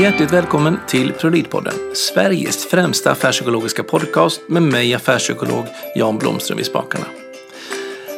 [0.00, 7.04] Hjärtligt välkommen till Prolidpodden, Sveriges främsta affärspsykologiska podcast med mig affärspsykolog Jan Blomström i spakarna.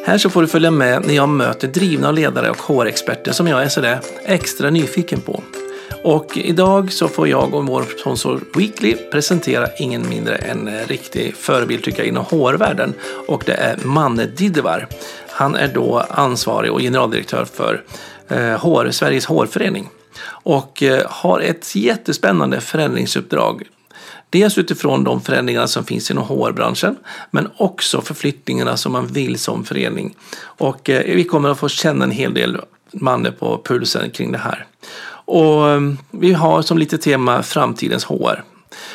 [0.05, 3.63] Här så får du följa med när jag möter drivna ledare och HR-experter som jag
[3.63, 5.43] är sådär extra nyfiken på.
[6.03, 11.35] Och idag så får jag och vår sponsor Weekly presentera ingen mindre än en riktig
[11.35, 12.93] förebild tycker jag inom HR-världen
[13.27, 14.87] och det är Manne Didevar.
[15.29, 17.83] Han är då ansvarig och generaldirektör för
[18.27, 19.89] eh, HR, Sveriges hårförening
[20.25, 23.63] och eh, har ett jättespännande förändringsuppdrag.
[24.29, 26.95] Dels utifrån de förändringar som finns inom HR-branschen
[27.31, 30.15] men också förflyttningarna som man vill som förening.
[30.41, 32.57] Och eh, vi kommer att få känna en hel del
[32.91, 34.65] manne på pulsen kring det här.
[35.25, 35.81] Och eh,
[36.11, 38.43] vi har som lite tema framtidens HR.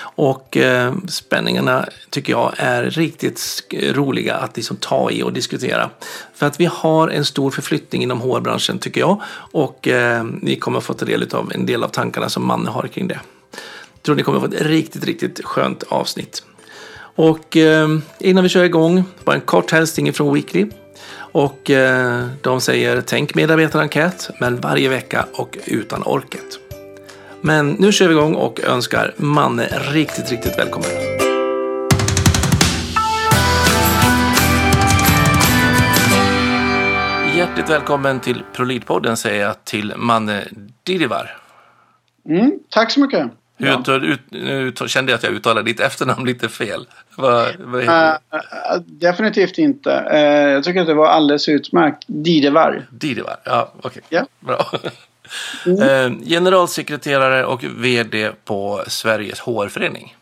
[0.01, 5.91] Och eh, spänningarna tycker jag är riktigt roliga att liksom ta i och diskutera.
[6.35, 9.23] För att vi har en stor förflyttning inom HR-branschen tycker jag.
[9.53, 12.71] Och eh, ni kommer att få ta del av en del av tankarna som Manne
[12.71, 13.21] har kring det.
[13.93, 16.43] Jag tror ni kommer att få ett riktigt, riktigt skönt avsnitt.
[17.19, 20.67] Och eh, innan vi kör igång, bara en kort hälsning från Weekly.
[21.33, 26.68] Och eh, de säger tänk medarbetarenkät, men varje vecka och utan orket.
[27.41, 30.91] Men nu kör vi igång och önskar Manne riktigt, riktigt välkommen.
[37.37, 40.45] Hjärtligt välkommen till Prolidpodden säger jag till Manne
[40.83, 41.37] Didivar.
[42.29, 43.31] Mm, tack så mycket.
[43.57, 43.97] Hur ja.
[43.97, 46.87] ut, nu kände jag att jag uttalade ditt efternamn lite fel.
[47.17, 48.15] Vad uh, uh,
[48.87, 49.91] definitivt inte.
[50.13, 50.19] Uh,
[50.53, 52.05] jag tycker att det var alldeles utmärkt.
[52.07, 52.87] Didevar.
[52.91, 53.89] Didevar, ja okej.
[53.89, 54.03] Okay.
[54.11, 54.27] Yeah.
[54.41, 54.81] Bra.
[55.67, 56.25] Mm.
[56.25, 60.17] generalsekreterare och VD på Sveriges HR-förening.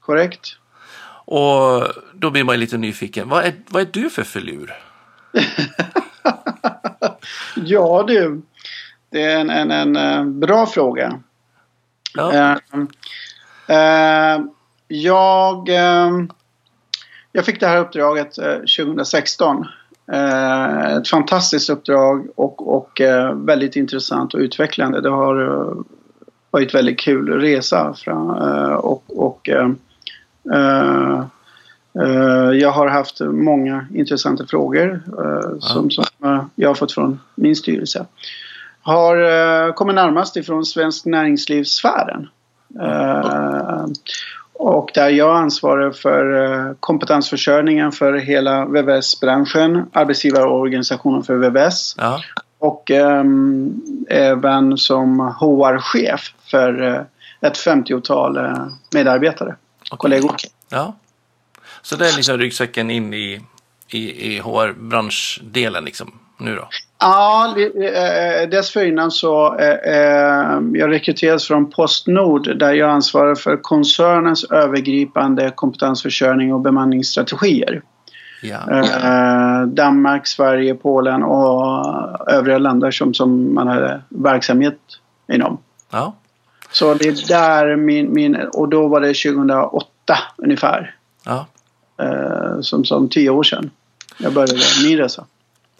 [0.00, 0.56] Korrekt.
[1.24, 3.28] Och då blir man lite nyfiken.
[3.28, 4.72] Vad är, vad är du för filur?
[7.54, 8.42] ja du,
[9.10, 11.20] det är en, en, en, eh, bra fråga.
[12.14, 12.58] Ja.
[12.72, 12.80] Uh,
[13.76, 14.46] uh,
[14.88, 16.26] jag, uh,
[17.32, 18.34] jag fick det här uppdraget
[18.76, 19.66] 2016.
[20.98, 23.00] Ett fantastiskt uppdrag och, och
[23.34, 25.00] väldigt intressant och utvecklande.
[25.00, 25.74] Det har
[26.50, 28.30] varit väldigt kul resa fram,
[28.76, 29.50] och, och
[32.54, 35.02] jag har haft många intressanta frågor
[35.60, 36.04] som, som
[36.54, 38.06] jag har fått från min styrelse
[38.82, 42.28] har kommit närmast ifrån svensk näringslivssfären.
[44.60, 51.94] Uh, och där jag ansvarar för uh, kompetensförsörjningen för hela VVS-branschen, arbetsgivarorganisationen för VVS.
[51.98, 52.20] Ja.
[52.58, 57.06] Och um, även som HR-chef för
[57.40, 58.38] ett 50-tal
[58.94, 59.96] medarbetare, okay.
[59.96, 60.36] kollegor.
[60.68, 60.96] Ja.
[61.82, 63.40] Så det är liksom ryggsäcken in i,
[63.88, 66.68] i, i HR-branschdelen liksom nu då?
[67.00, 74.44] Ja, eh, dessförinnan så eh, eh, jag rekryterades från Postnord där jag ansvarar för koncernens
[74.44, 77.82] övergripande kompetensförsörjning och bemanningsstrategier.
[78.42, 78.70] Ja.
[78.70, 81.86] Eh, Danmark, Sverige, Polen och
[82.30, 84.78] övriga länder som, som man hade verksamhet
[85.32, 85.58] inom.
[85.90, 86.14] Ja.
[86.70, 89.86] Så det är där min, min och då var det 2008
[90.36, 90.94] ungefär.
[91.24, 91.46] Ja.
[92.02, 93.70] Eh, som, som tio år sedan
[94.18, 95.24] jag började min resa.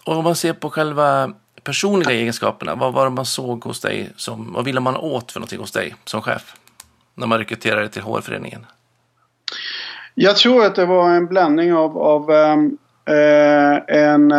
[0.05, 4.09] Och om man ser på själva personliga egenskaperna, vad var det man såg hos dig?
[4.15, 6.55] Som, vad ville man åt för någonting hos dig som chef?
[7.15, 8.65] När man rekryterade till HR-föreningen?
[10.15, 12.77] Jag tror att det var en blandning av, av ähm,
[13.87, 14.31] en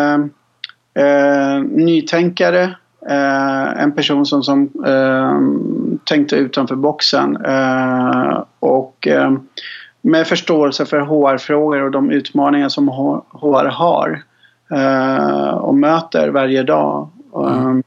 [0.95, 2.62] äh, nytänkare,
[3.09, 7.37] äh, en person som, som ehm, tänkte utanför boxen
[8.59, 9.49] och ehm,
[10.00, 14.23] med förståelse för HR-frågor och de utmaningar som HR har
[15.60, 17.10] och möter varje dag.
[17.37, 17.66] Mm.
[17.66, 17.83] Um,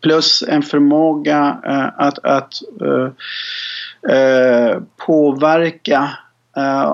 [0.00, 3.08] plus en förmåga uh, att, att uh,
[5.06, 6.10] påverka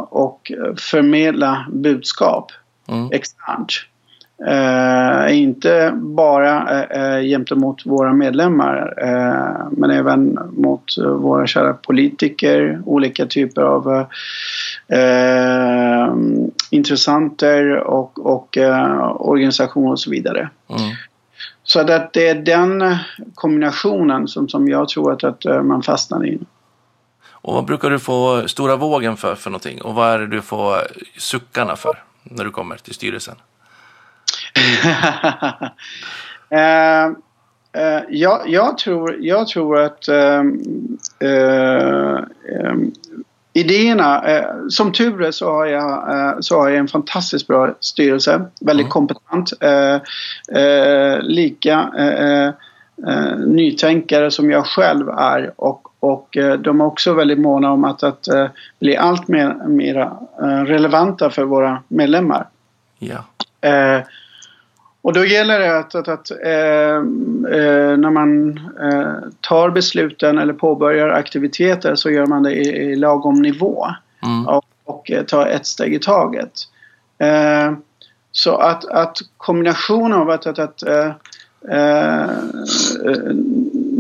[0.09, 2.53] och förmedla budskap
[2.88, 3.09] mm.
[3.12, 3.72] externt.
[4.49, 13.27] Uh, inte bara uh, gentemot våra medlemmar uh, men även mot våra kära politiker, olika
[13.27, 14.07] typer av uh,
[16.71, 18.59] intressenter och, och
[19.16, 20.48] organisationer och så vidare.
[20.68, 20.80] Mm.
[21.63, 22.97] Så att det är den
[23.34, 26.39] kombinationen som, som jag tror att, att man fastnar i.
[27.30, 29.83] Och vad brukar du få stora vågen för, för någonting?
[29.83, 30.77] Och vad är det du får
[31.18, 33.34] suckarna för när du kommer till styrelsen?
[36.53, 37.10] uh,
[37.77, 40.62] uh, jag, jag, tror, jag tror att um,
[41.24, 42.18] uh,
[42.62, 42.92] um,
[43.53, 44.24] idéerna,
[44.68, 48.45] som tur är så har jag, så har jag en fantastiskt bra styrelse.
[48.60, 48.91] Väldigt mm.
[48.91, 49.53] kompetent.
[51.22, 51.91] lika
[53.47, 58.03] nytänkare som jag själv är och, och eh, de är också väldigt måna om att,
[58.03, 58.28] att
[58.80, 60.10] bli allt mer, mer
[60.66, 62.48] relevanta för våra medlemmar.
[62.98, 63.24] Ja.
[65.04, 66.30] Och då gäller det att, att, att
[67.98, 68.60] när man
[69.41, 73.86] tar besluten eller påbörjar aktiviteter så gör man det i, i lagom nivå.
[74.22, 74.47] Mm.
[74.47, 76.53] Och, och tar ett steg i taget.
[78.33, 80.83] så att, att kombinationen av att, att, att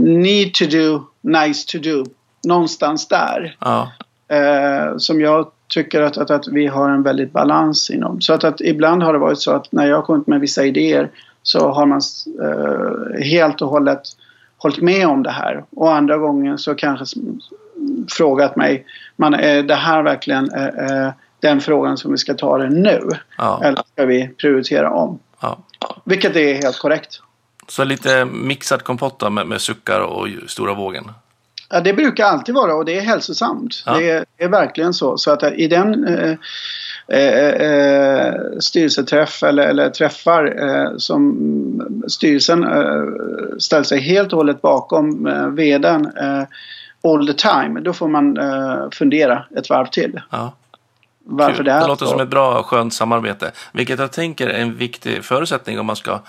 [0.04, 2.04] need to do, nice to do.
[2.44, 3.56] Någonstans där.
[3.60, 3.92] Ja.
[4.28, 8.20] Eh, som jag tycker att, att, att, vi har en väldigt balans inom.
[8.20, 10.64] Så att, att ibland har det varit så att när jag har kommit med vissa
[10.64, 11.10] idéer
[11.42, 12.00] så har man
[12.42, 14.02] eh, helt och hållet
[14.56, 15.64] hållit med om det här.
[15.70, 17.04] Och andra gången så kanske
[18.08, 22.58] frågat mig, man, är det här verkligen eh, eh, den frågan som vi ska ta
[22.58, 23.08] det nu?
[23.38, 23.60] Ja.
[23.64, 25.18] Eller ska vi prioritera om?
[25.40, 25.58] Ja.
[26.04, 27.20] Vilket är helt korrekt.
[27.68, 31.04] Så lite mixad kompott med, med suckar och stora vågen?
[31.74, 33.82] Ja, det brukar alltid vara och det är hälsosamt.
[33.86, 33.98] Ja.
[33.98, 35.18] Det är, är, verkligen så.
[35.18, 36.36] Så att i den eh,
[37.08, 43.02] eh, eh, styrelseträff eller, eller träffar eh, som styrelsen eh,
[43.58, 46.42] ställer sig helt och hållet bakom eh, vdn eh,
[47.12, 47.80] all the time.
[47.80, 50.20] Då får man eh, fundera ett varv till.
[50.30, 50.52] Ja.
[51.24, 51.64] Varför Kul.
[51.64, 53.52] det, det låter som ett bra skönt samarbete.
[53.72, 56.20] Vilket jag tänker är en viktig förutsättning om man ska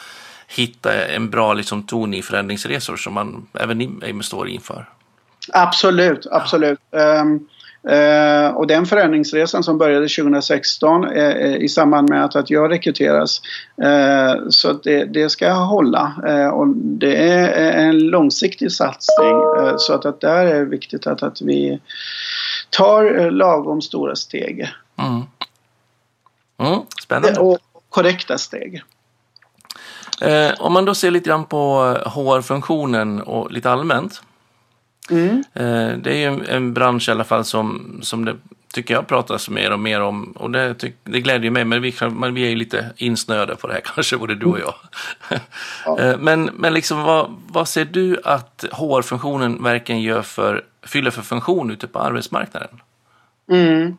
[0.47, 4.89] hitta en bra liksom, ton i förändringsresor som man även ni står inför.
[5.53, 6.79] Absolut, absolut.
[6.91, 7.47] Um,
[7.89, 13.41] Uh, och den förändringsresan som började 2016 uh, i samband med att, att jag rekryteras.
[13.83, 16.13] Uh, så det, det, ska hålla.
[16.53, 19.35] och det är en långsiktig satsning.
[19.77, 21.79] så att, att där är det viktigt att, att vi
[22.69, 24.73] tar lagom stora steg.
[24.97, 25.21] Mm.
[26.57, 27.39] Mm, spännande.
[27.39, 27.57] Och
[27.89, 28.83] korrekta steg.
[30.21, 34.21] Eh, om man då ser lite grann på HR-funktionen och lite allmänt.
[35.11, 35.43] Mm.
[35.53, 38.35] Eh, det är ju en, bransch i alla fall som, som det
[38.73, 40.31] tycker jag pratas mer och mer om.
[40.31, 43.67] Och det, tyck, det glädjer mig, men vi, men vi är ju lite insnöade på
[43.67, 44.73] det här kanske, både du och jag.
[45.85, 45.99] Ja.
[45.99, 51.21] eh, men, men liksom, vad, vad ser du att HR-funktionen verkligen gör för, fyller för
[51.21, 52.69] funktion ute på arbetsmarknaden?
[53.51, 53.97] Mm.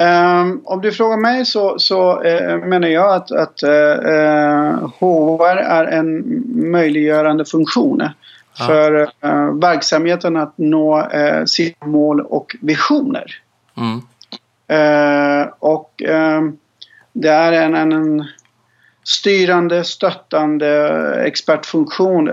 [0.00, 5.84] Um, om du frågar mig så, så uh, menar jag att, att uh, HR är
[5.84, 8.02] en möjliggörande funktion
[8.58, 8.66] ja.
[8.66, 11.08] för uh, verksamheten att nå
[11.46, 13.42] sina mål och visioner.
[13.76, 14.00] Mm.
[15.58, 16.56] och ehm,
[17.12, 18.24] det är en, en, en,
[19.04, 20.90] styrande, stöttande
[21.26, 22.30] expertfunktion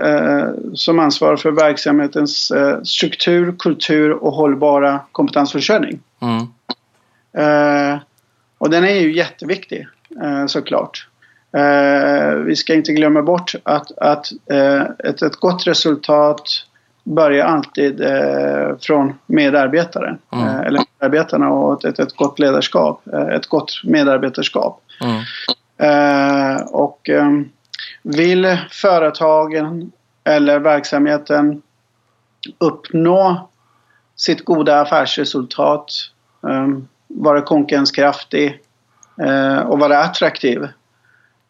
[0.74, 2.52] som ansvarar för verksamhetens
[2.84, 6.00] struktur, kultur och hållbara kompetensförsörjning.
[6.20, 6.46] Mm.
[7.38, 7.98] Uh,
[8.58, 9.86] och den är ju jätteviktig
[10.22, 11.08] uh, såklart.
[11.56, 14.26] Uh, vi ska inte glömma bort att, att
[15.04, 16.42] ett, ett gott resultat
[17.04, 18.00] börjar alltid
[18.80, 20.18] från medarbetaren.
[20.32, 20.46] Mm.
[20.48, 23.06] eller medarbetarna och ett, ett gott ledarskap.
[23.32, 24.80] ett gott medarbetarskap.
[25.00, 26.66] Mm.
[26.66, 27.50] och um,
[28.02, 29.92] vill företagen
[30.24, 31.62] eller verksamheten
[32.58, 33.48] uppnå
[34.16, 35.90] sitt goda affärsresultat
[36.40, 38.60] um, vara konkurrenskraftig
[39.22, 40.68] eh, och vara attraktiv.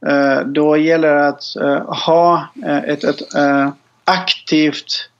[0.07, 2.47] Eh, då gäller det att eh, ha
[2.87, 3.21] ett, ett
[4.05, 5.11] aktivt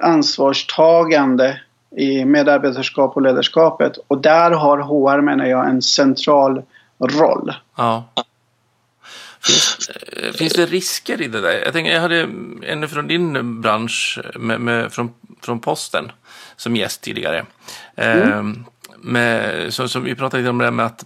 [0.00, 1.60] ansvarstagande
[1.96, 3.98] i medarbetarskap och ledarskapet.
[4.08, 6.62] Och där har HR, menar jag, en central
[7.00, 7.54] roll.
[7.76, 8.08] Ja.
[9.40, 9.90] Finns,
[10.38, 11.62] finns det risker i det där?
[11.64, 12.28] Jag, tänker, jag hade
[12.62, 15.10] en från din bransch, med, med, från,
[15.42, 16.12] från posten,
[16.56, 17.44] som gäst tidigare.
[17.96, 18.64] Mm
[19.02, 21.04] med, så, som vi pratade lite om det med att,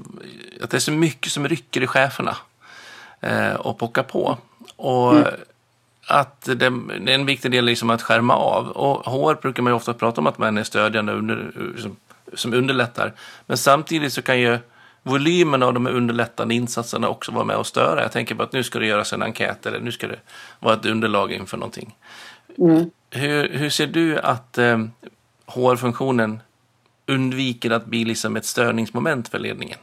[0.63, 2.37] att det är så mycket som rycker i cheferna eh,
[3.59, 4.39] och pockar på.
[4.77, 5.35] Och mm.
[6.07, 8.69] att det, det, är en viktig del liksom att skärma av.
[8.69, 11.97] Och HR brukar man ju ofta prata om att man är stödjande under, som,
[12.35, 13.13] som underlättar.
[13.47, 14.59] Men samtidigt så kan ju
[15.07, 18.03] volymen av de underlättande insatserna också vara med och störa.
[18.03, 20.21] Jag tänker på att nu ska det göras en enkät eller nu ska det
[20.61, 21.97] vara ett underlag inför någonting.
[22.59, 22.91] Mm.
[23.11, 24.79] Hur, hur ser du att eh,
[25.47, 26.41] HR-funktionen
[27.07, 29.79] undviker att bli liksom ett störningsmoment för ledningen?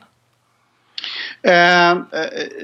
[1.48, 2.04] Uh,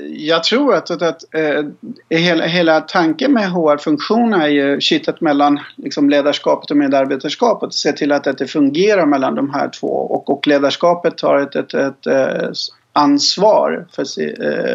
[0.10, 1.70] jag tror att, att, att uh,
[2.10, 7.74] hela, hela tanken med HR-funktion är ju kittet mellan liksom, ledarskapet och medarbetarskapet.
[7.74, 11.56] Se till att, att det fungerar mellan de här två och, och ledarskapet tar ett,
[11.56, 12.58] ett, ett, ett
[12.94, 14.06] ansvar för,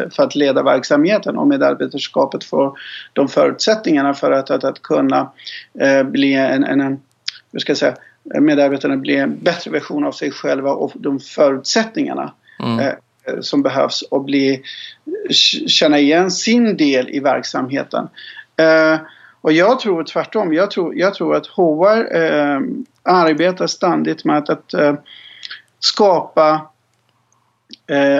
[0.09, 2.77] för, att leda verksamheten och medarbetarskapet får
[3.13, 5.31] de förutsättningarna för att, att, att kunna
[5.81, 6.99] uh, bli en, en, en
[7.51, 7.95] hur ska jag säga,
[8.39, 12.33] medarbetarna blir en bättre version av sig själva och de förutsättningarna
[12.63, 12.95] mm.
[13.27, 14.61] Eh, som behövs och bli,
[15.67, 18.07] känna igen sin del i verksamheten.
[18.57, 18.99] Eh,
[19.45, 20.53] Och jag tror tvärtom.
[20.53, 22.59] Jag tror, jag tror att HR eh,
[23.03, 24.95] arbetar ständigt med att, att eh,
[25.79, 26.67] skapa
[27.87, 28.17] eh,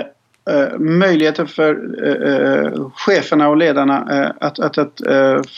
[0.54, 1.70] eh möjligheter för
[2.06, 5.00] eh, cheferna och ledarna att, att, att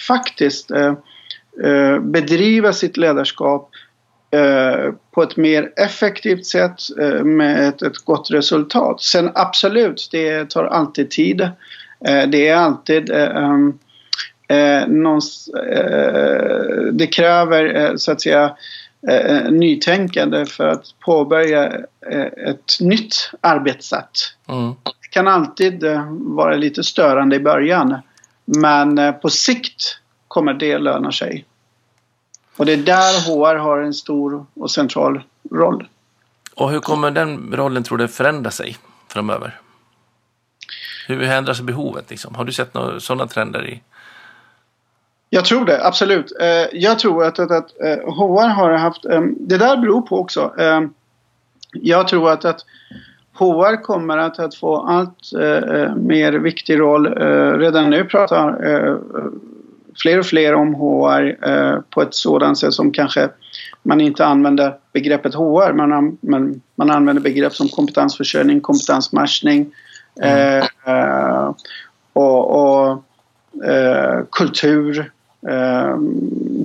[0.08, 0.70] faktiskt
[2.00, 3.70] bedriva sitt ledarskap
[5.14, 6.80] på ett mer effektivt sätt
[7.24, 9.00] med ett, ett gott resultat.
[9.00, 11.48] Sen absolut, det tar alltid tid.
[12.28, 13.78] Det är alltid um,
[14.48, 18.56] eh, någons, eh, det kräver eh, så att säga
[19.08, 21.72] eh, nytänkande för att påbörja
[22.10, 24.10] eh, ett nytt arbetssätt.
[24.48, 24.74] Mm.
[24.84, 27.96] Det kan alltid eh, vara lite störande i början
[28.44, 31.44] men på sikt kommer det löna sig.
[32.58, 35.88] Och det är där HR har en stor och central roll.
[36.54, 38.76] Och hur kommer den rollen tror du förändra sig
[39.08, 39.60] framöver?
[41.06, 42.10] Hur ändras behovet?
[42.10, 42.34] Liksom?
[42.34, 43.82] Har du sett några sådana trender i
[45.30, 46.32] jag tror det, absolut.
[46.40, 47.70] Eh, jag tror att, att, att
[48.06, 49.04] HR eh, har haft...
[49.04, 50.52] Eh, det där beror på också.
[51.72, 52.64] Jag tror att, att
[53.34, 55.32] HR kommer att, att få allt
[55.96, 57.06] mer viktig roll.
[57.58, 58.56] Redan nu pratar
[60.02, 63.28] fler och fler om HR på ett sådant sätt som kanske
[63.82, 65.72] man inte använder begreppet HR.
[65.72, 69.74] Man, man, man använder begrepp som kompetensförsörjning, kompetensmatchning
[70.20, 70.64] mm.
[72.12, 73.04] och, och
[74.30, 75.10] kultur
[75.48, 75.98] eh,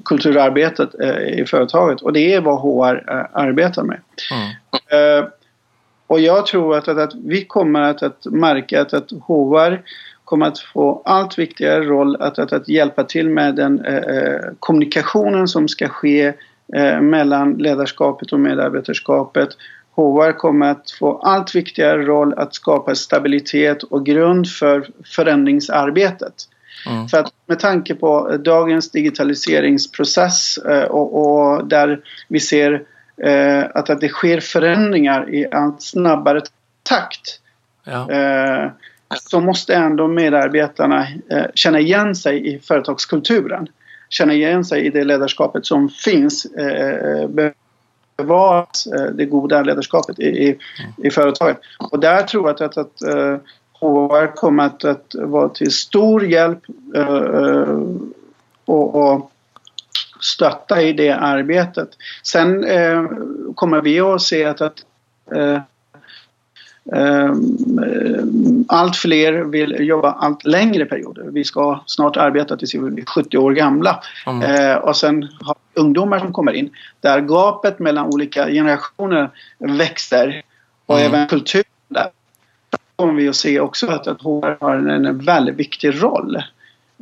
[0.05, 2.01] kulturarbetet eh, i företaget.
[2.01, 3.99] Och det är vad HR eh, arbetar med.
[4.31, 5.19] Mm.
[5.19, 5.25] Eh,
[6.07, 9.81] och jag tror att, att, att vi kommer att, att märka att, att HR
[10.25, 14.39] kommer att få allt viktigare roll att, att, att hjälpa till med den eh, eh,
[14.59, 16.33] kommunikationen som ska ske
[17.01, 19.49] mellan ledarskapet och medarbetarskapet.
[19.95, 26.33] HR kommer att få allt viktigare roll att skapa stabilitet och grund för förändringsarbetet.
[26.89, 27.07] Mm.
[27.07, 32.83] För att med tanke på dagens digitaliseringsprocess eh, och, och där vi ser
[33.23, 36.41] eh, att, att det sker förändringar i allt snabbare
[36.83, 37.39] takt.
[37.83, 38.11] Ja.
[39.15, 43.67] Så måste ändå medarbetarna eh, känna igen sig i företagskulturen.
[44.09, 46.45] Känna igen sig i det ledarskapet som finns.
[46.45, 47.27] Eh,
[48.17, 50.57] bevaras eh, det goda ledarskapet i, i,
[50.97, 51.57] i, företaget.
[51.91, 53.01] Och där tror jag att, att,
[53.79, 56.59] HR kommer att, att vara till stor hjälp
[58.65, 59.31] och, och
[60.21, 61.89] stötta i det arbetet.
[62.23, 62.65] Sen
[63.55, 64.83] kommer vi att se att, att
[68.67, 71.23] allt fler vill jobba allt längre perioder.
[71.23, 73.99] Vi ska snart arbeta tills vi blir 70 år gamla.
[74.27, 74.81] Mm.
[74.81, 76.69] och sen har ungdomar som kommer in.
[77.01, 80.43] Där gapet mellan olika generationer växer
[80.85, 81.13] och mm.
[81.13, 82.09] även kulturen där
[82.95, 86.35] kommer vi att se också att, att HR har en, väldigt viktig roll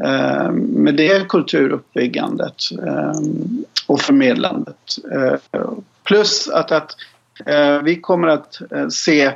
[0.03, 2.55] eh, med det kulturuppbyggandet
[2.87, 3.19] eh,
[3.87, 4.97] och förmedlandet.
[5.11, 5.61] Eh,
[6.03, 6.95] plus att, att
[7.45, 9.33] eh, vi kommer att eh, se, eh, eh,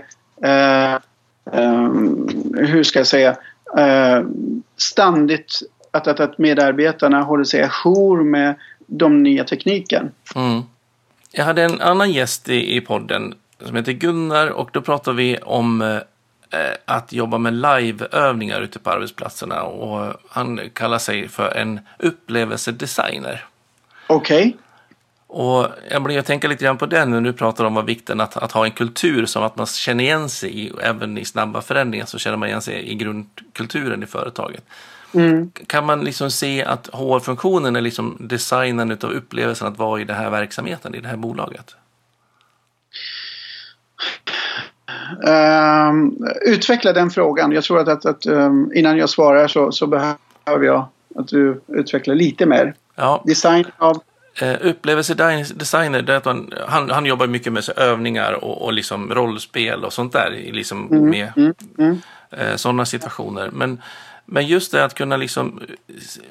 [2.55, 3.37] hur ska jag säga,
[4.77, 5.59] ständigt
[5.91, 8.55] att, att, att medarbetarna håller sig ajour med
[8.87, 10.11] de nya tekniken.
[10.35, 10.61] Mm.
[11.31, 15.37] Jag hade en annan gäst i, i podden som heter Gunnar och då pratade vi
[15.37, 15.99] om
[16.55, 23.45] Eh, att jobba med liveövningar ute på arbetsplatserna och han kallar sig för en upplevelsedesigner.
[24.07, 24.47] Okej.
[24.47, 24.53] Okay.
[25.37, 28.37] Och jag blir att tänka lite grann på den när du pratar om vikten att,
[28.37, 32.05] att ha en kultur som att man känner igen sig i, även i snabba förändringar
[32.05, 34.63] så känner man igen sig i grundkulturen i företaget.
[35.13, 35.51] Mm.
[35.67, 40.15] Kan man liksom se att HR-funktionen är liksom designen av upplevelsen att vara i den
[40.15, 41.75] här verksamheten, i det här bolaget?
[45.27, 47.51] Uh, utveckla den frågan.
[47.51, 51.61] Jag tror att, att, att um, innan jag svarar så, så, behöver jag att du
[51.67, 52.73] utvecklar lite mer.
[52.95, 53.23] Ja.
[53.25, 54.01] Design av?
[54.41, 58.73] Uh, upplevelsedesigner, det är att man, han, han jobbar mycket med så övningar och, och
[58.73, 60.31] liksom rollspel och sånt där.
[60.53, 62.01] Liksom mm, med mm, mm.
[62.39, 63.49] Uh, sådana situationer.
[63.53, 63.81] Men,
[64.25, 65.61] men just det att kunna liksom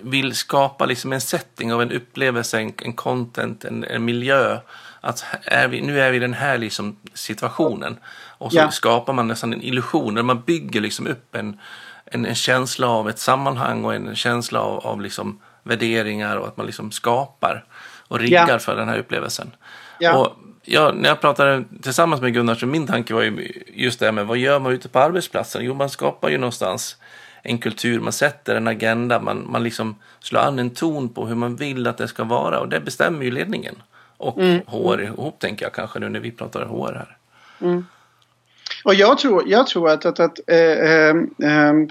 [0.00, 4.58] vill skapa liksom en setting av en upplevelse, en, en content, en, en miljö.
[5.00, 7.96] Att är vi, nu är vi i den här liksom situationen.
[8.38, 8.70] Och så ja.
[8.70, 11.60] skapar man nästan en illusion, där man bygger liksom upp en,
[12.04, 16.56] en, en, känsla av ett sammanhang och en känsla av, av liksom värderingar och att
[16.56, 17.64] man liksom skapar
[18.08, 18.58] och riggar ja.
[18.58, 19.50] för den här upplevelsen.
[19.98, 20.16] Ja.
[20.16, 24.04] Och jag, när jag pratade tillsammans med Gunnar så min tanke var ju just det
[24.04, 25.64] här med vad gör man ute på arbetsplatsen?
[25.64, 26.96] Jo, man skapar ju någonstans
[27.42, 31.34] en kultur, man sätter en agenda, man, man liksom slår an en ton på hur
[31.34, 33.82] man vill att det ska vara och det bestämmer ju ledningen.
[34.16, 34.60] Och mm.
[34.66, 37.16] HR ihop tänker jag kanske nu när vi pratar HR här.
[37.60, 37.86] Mm.
[38.84, 41.14] Och jag tror, jag tror att, att, att äh, äh,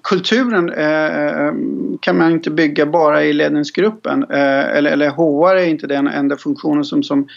[0.03, 1.53] kulturen äh,
[2.00, 4.23] kan man inte bygga bara i ledningsgruppen.
[4.23, 7.27] eller, eller HR är inte den enda funktionen som, som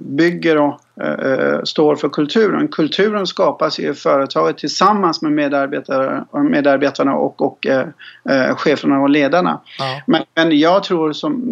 [0.00, 2.68] bygger och Eh, står för kulturen.
[2.68, 7.86] Kulturen skapas i företaget tillsammans med medarbetare, medarbetarna och, och eh,
[8.28, 9.60] eh, cheferna och ledarna.
[9.78, 10.02] Ja.
[10.06, 11.42] Men, men jag, tror som,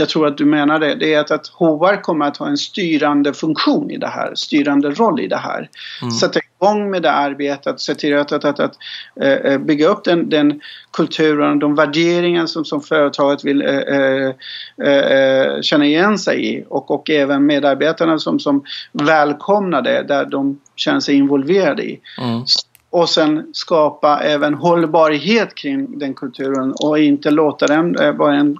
[0.00, 2.56] jag tror att du menar det, det är att, att HR kommer att ha en
[2.56, 5.68] styrande funktion i det här, styrande roll i det här.
[6.02, 6.10] Mm.
[6.10, 8.76] Sätta igång med det arbetet, se till att, att, att, att
[9.20, 10.60] äh, bygga upp den, den
[10.92, 17.10] kulturen, de värderingar som, som företaget vill äh, äh, känna igen sig i och, och
[17.10, 22.00] även medarbetarna som, som välkomnar det där de känner sig involverade i.
[22.18, 22.44] Mm.
[22.90, 28.56] Och sen skapa även hållbarhet kring den kulturen och inte låta den vara en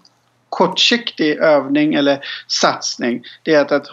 [0.50, 3.22] kortsiktig övning eller satsning.
[3.42, 3.88] Det är att, att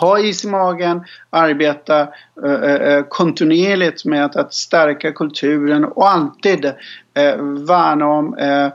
[0.00, 2.02] ha is i magen, arbeta
[2.44, 8.68] uh, kontinuerligt med att, att stärka kulturen och alltid uh, värna om uh,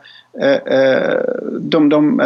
[1.60, 2.22] de, de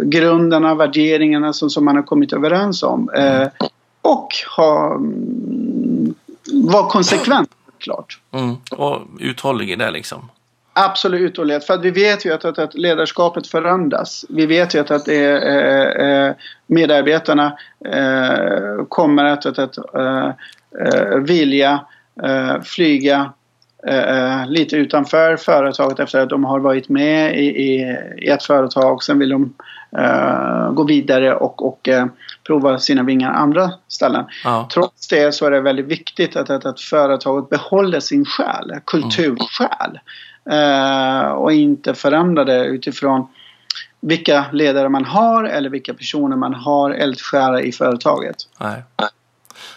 [0.00, 3.10] grunderna, värderingarna som, som man har kommit överens om.
[4.02, 6.14] och ha, mm,
[6.52, 8.20] vara konsekvent, klart.
[8.32, 8.56] Mm.
[8.70, 10.30] Och uthållig i det liksom.
[10.74, 11.64] Absolut uthållighet.
[11.64, 14.24] För att vi vet ju att, att, att ledarskapet förändras.
[14.28, 16.34] Vi vet ju att, att det eh, eh
[16.66, 20.30] medarbetarna eh, kommer att, att, att eh,
[20.86, 21.80] eh vilja
[22.22, 23.32] eh, flyga
[23.86, 28.42] eh, eh, lite utanför företaget efter att de har varit med i, i, i ett
[28.42, 29.02] företag.
[29.02, 29.54] Sen vill de
[30.74, 31.88] gå vidare och, och
[32.46, 34.24] prova sina vingar andra ställen.
[34.44, 34.68] Ja.
[34.74, 39.90] Trots det så är det väldigt viktigt att, att, att företaget behåller sin själ, kultursjäl.
[39.90, 40.00] Mm
[40.46, 43.28] eh, och inte förändra det utifrån
[44.00, 48.36] vilka ledare man har eller vilka personer man har eldsjälar i företaget.
[48.58, 48.82] Nej.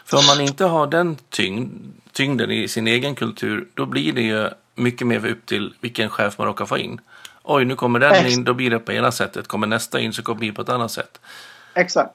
[0.06, 1.74] För om man inte har den tyngd,
[2.12, 6.38] tyngden i sin egen kultur då blir det ju mycket mer upp till vilken chef
[6.38, 7.00] man råkar få in.
[7.44, 9.48] Oj, nu kommer den in, då blir det på ena sättet.
[9.48, 11.20] Kommer nästa in så kommer det bli på ett annat sätt.
[11.74, 12.14] Exakt.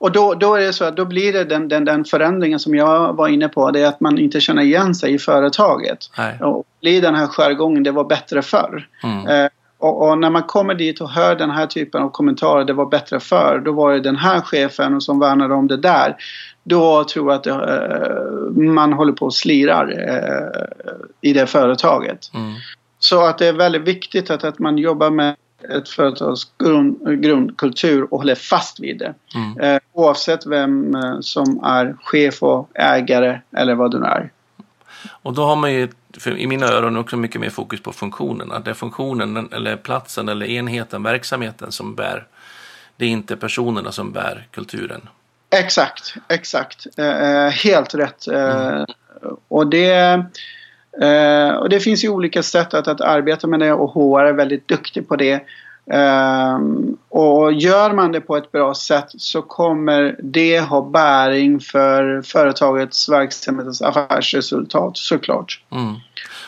[0.00, 2.74] Och då, då är det så att då blir det den, den, den förändringen som
[2.74, 3.70] jag var inne på.
[3.70, 5.98] Det är att man inte känner igen sig i företaget.
[6.18, 6.38] Nej.
[6.40, 8.88] Och blir den här jargongen, det var bättre förr.
[9.02, 9.26] Mm.
[9.26, 12.72] Eh, och, och, när man kommer dit och hör den här typen av kommentarer, det
[12.72, 13.62] var bättre förr.
[13.64, 16.16] Då var det den här chefen som värnade om det där.
[16.64, 20.62] Då tror jag att eh, man håller på och slirar eh,
[21.20, 22.30] i det företaget.
[22.34, 22.52] Mm.
[22.98, 28.12] Så att det är väldigt viktigt att, att man jobbar med ett företags grund, grundkultur
[28.14, 29.14] och håller fast vid det.
[29.34, 29.60] Mm.
[29.60, 34.30] Eh, oavsett vem eh, som är chef och ägare eller vad det nu är.
[35.22, 35.88] Och då har man ju
[36.36, 38.58] i mina öron också mycket mer fokus på funktionerna.
[38.58, 42.26] Det är funktionen eller platsen eller enheten, verksamheten som bär.
[42.96, 45.08] Det är inte personerna som bär kulturen.
[45.50, 46.86] Exakt, exakt.
[46.96, 48.28] Eh, eh helt rätt.
[48.28, 48.86] Eh, mm.
[49.48, 50.24] Och det
[51.02, 54.32] Uh, och det finns ju olika sätt att, att arbeta med det och HR är
[54.32, 55.34] väldigt duktig på det.
[55.94, 56.58] Uh,
[57.08, 63.08] och gör man det på ett bra sätt så kommer det ha bäring för företagets
[63.08, 65.62] verksamhetens affärsresultat såklart.
[65.72, 65.94] Mm.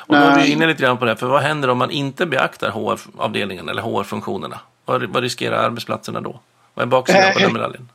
[0.07, 2.27] Och då är vi inne lite grann på det, för vad händer om man inte
[2.27, 4.61] beaktar HR-avdelningen eller HR-funktionerna?
[4.85, 6.41] Vad, vad riskerar arbetsplatserna då?
[6.75, 7.89] Vad är baksidan på den medaljen?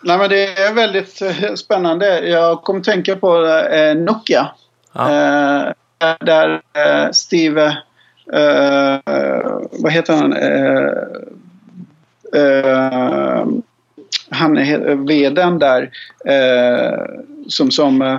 [0.00, 1.22] Nej, men det är väldigt
[1.58, 2.28] spännande.
[2.28, 4.48] Jag kom tänka på eh, Nokia.
[4.92, 5.74] Ja.
[6.20, 7.66] Där eh, Steve,
[8.32, 8.98] eh,
[9.70, 10.32] vad heter han?
[10.32, 10.92] Eh,
[12.42, 13.46] eh
[14.30, 15.90] han är vdn där
[17.48, 18.18] som, som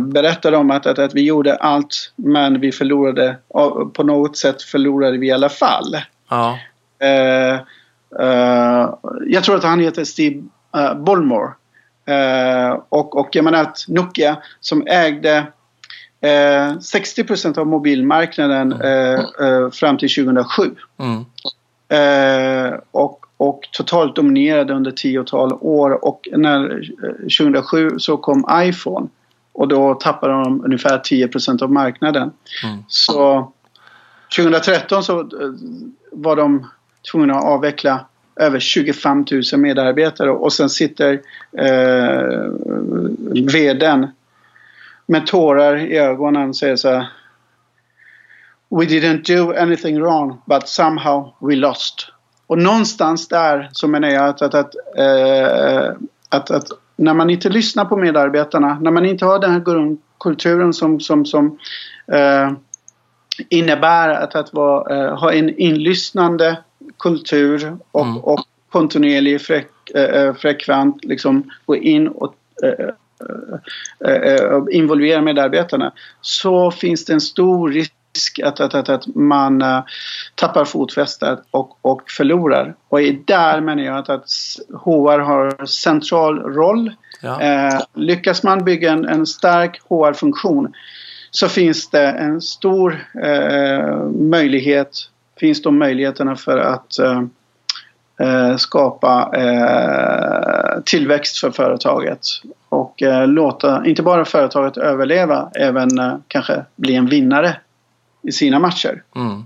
[0.00, 3.36] berättade om att, att, att, vi gjorde allt men vi förlorade,
[3.92, 5.96] på något sätt förlorade vi i alla fall.
[6.28, 6.58] Ja.
[9.26, 10.42] jag tror att han heter Steve
[10.76, 11.50] uh, Bullmore.
[12.08, 15.36] Eh, och, och jag menar att Nokia som ägde
[16.20, 19.24] eh, 60% av mobilmarknaden mm.
[19.40, 20.62] eh, fram till 2007.
[20.98, 21.24] Mm.
[21.88, 26.82] Eh, och, och totalt dominerade under tiotal år och när
[27.38, 29.08] 2007 så kom iPhone
[29.52, 32.30] och då tappade de ungefär 10% av marknaden.
[32.64, 32.84] Mm.
[32.88, 33.52] Så
[34.36, 35.30] 2013 så
[36.12, 36.66] var de
[37.12, 38.06] tvungna att avveckla
[38.38, 41.20] över 25 000 medarbetare och sen sitter
[41.58, 42.50] eh,
[43.52, 44.06] vdn
[45.06, 47.08] med tårar i ögonen och säger så här
[48.70, 52.12] We didn't do anything wrong but somehow we lost.
[52.46, 55.92] Och någonstans där så menar jag att, att, att, eh,
[56.28, 60.72] att, att när man inte lyssnar på medarbetarna, när man inte har den här grundkulturen
[60.72, 61.58] som, som, som
[62.12, 62.50] eh,
[63.48, 66.58] innebär att, att vara, eh, ha en inlyssnande
[66.98, 68.18] kultur och, mm.
[68.18, 72.34] och kontinuerlig frek, äh, frekvent liksom gå in och
[74.70, 79.82] involvera medarbetarna så finns det en stor risk att, att, att, att man uh,
[80.34, 82.74] tappar fotfästet och, och förlorar.
[82.88, 84.30] Och där menar jag att, att
[84.84, 86.92] HR har central roll.
[87.22, 87.30] Ja.
[87.30, 90.72] Uh, lyckas man bygga en, en stark HR-funktion
[91.30, 94.90] så finns det en stor uh, möjlighet,
[95.40, 97.22] finns de möjligheterna för att eh,
[98.20, 102.20] eh, skapa eh, tillväxt för företaget
[102.68, 105.88] och låta inte bara företaget överleva, även
[106.28, 107.56] kanske bli en vinnare
[108.22, 109.02] i sina matcher.
[109.16, 109.44] Mm.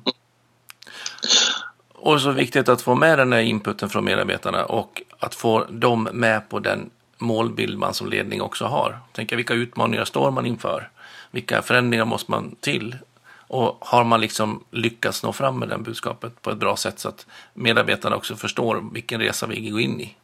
[1.94, 6.09] Och så viktigt att få med den här inputen från medarbetarna och att få dem
[6.12, 8.98] med på den målbild man som ledning också har.
[9.12, 10.88] Tänka vilka utmaningar står man inför?
[11.31, 12.96] Vilka förändringar måste man till?
[13.52, 17.08] Och har man liksom lyckats nå fram med det budskapet på ett bra sätt så
[17.08, 20.16] att medarbetarna också förstår vilken resa vi går in i?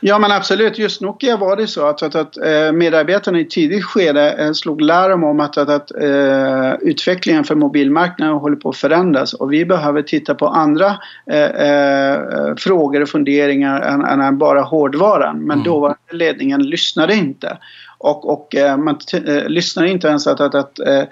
[0.00, 3.84] Ja men absolut, just Nokia var det så att, att, att eh, medarbetarna i tidigt
[3.84, 8.76] skede eh, slog larm om att, att, att uh, utvecklingen för mobilmarknaden håller på att
[8.76, 10.96] förändras och vi behöver titta på andra
[11.32, 15.38] uh, uh, frågor och funderingar än, än bara hårdvaran.
[15.38, 15.64] Men mm.
[15.64, 17.58] dåvarande ledningen lyssnade inte.
[18.02, 21.02] Och, och eh, man eh, lyssnar inte ens att, att, att eh,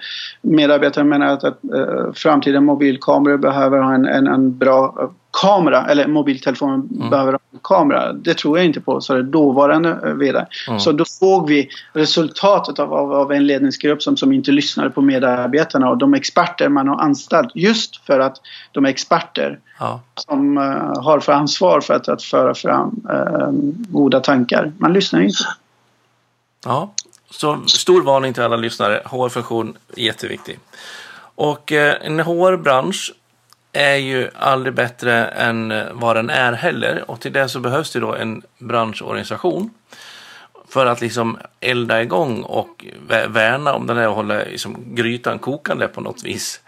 [0.41, 1.59] medarbetare menar att, att
[2.13, 7.09] framtida mobilkameror behöver ha en, en, en bra kamera eller mobiltelefonen mm.
[7.09, 8.13] behöver ha en kamera.
[8.13, 10.45] Det tror jag inte på, så det dåvarande VD.
[10.67, 10.79] Mm.
[10.79, 15.01] Så då såg vi resultatet av, av, av, en ledningsgrupp som, som inte lyssnade på
[15.01, 18.37] medarbetarna och de experter man har anställt just för att
[18.71, 20.01] de är experter ja.
[20.15, 23.49] som uh, har för ansvar för att, att föra fram uh,
[23.89, 24.71] goda tankar.
[24.77, 25.43] Man lyssnar inte.
[26.65, 26.93] Ja,
[27.29, 29.01] så stor varning till alla lyssnare.
[29.05, 30.59] HR-funktion jätteviktig.
[31.35, 33.13] Och eh, en HR-bransch
[33.73, 37.11] är ju aldrig bättre än eh, vad den är heller.
[37.11, 39.69] Och till det så behövs det då en branschorganisation.
[40.69, 42.85] För att liksom elda igång och
[43.27, 46.61] värna om den här och hålla liksom grytan kokande på något vis.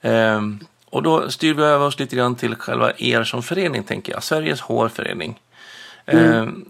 [0.00, 0.58] Ehm,
[0.90, 4.22] och då styr vi över oss lite grann till själva er som förening tänker jag.
[4.22, 5.40] Sveriges HR-förening.
[6.06, 6.32] Mm.
[6.32, 6.69] Ehm,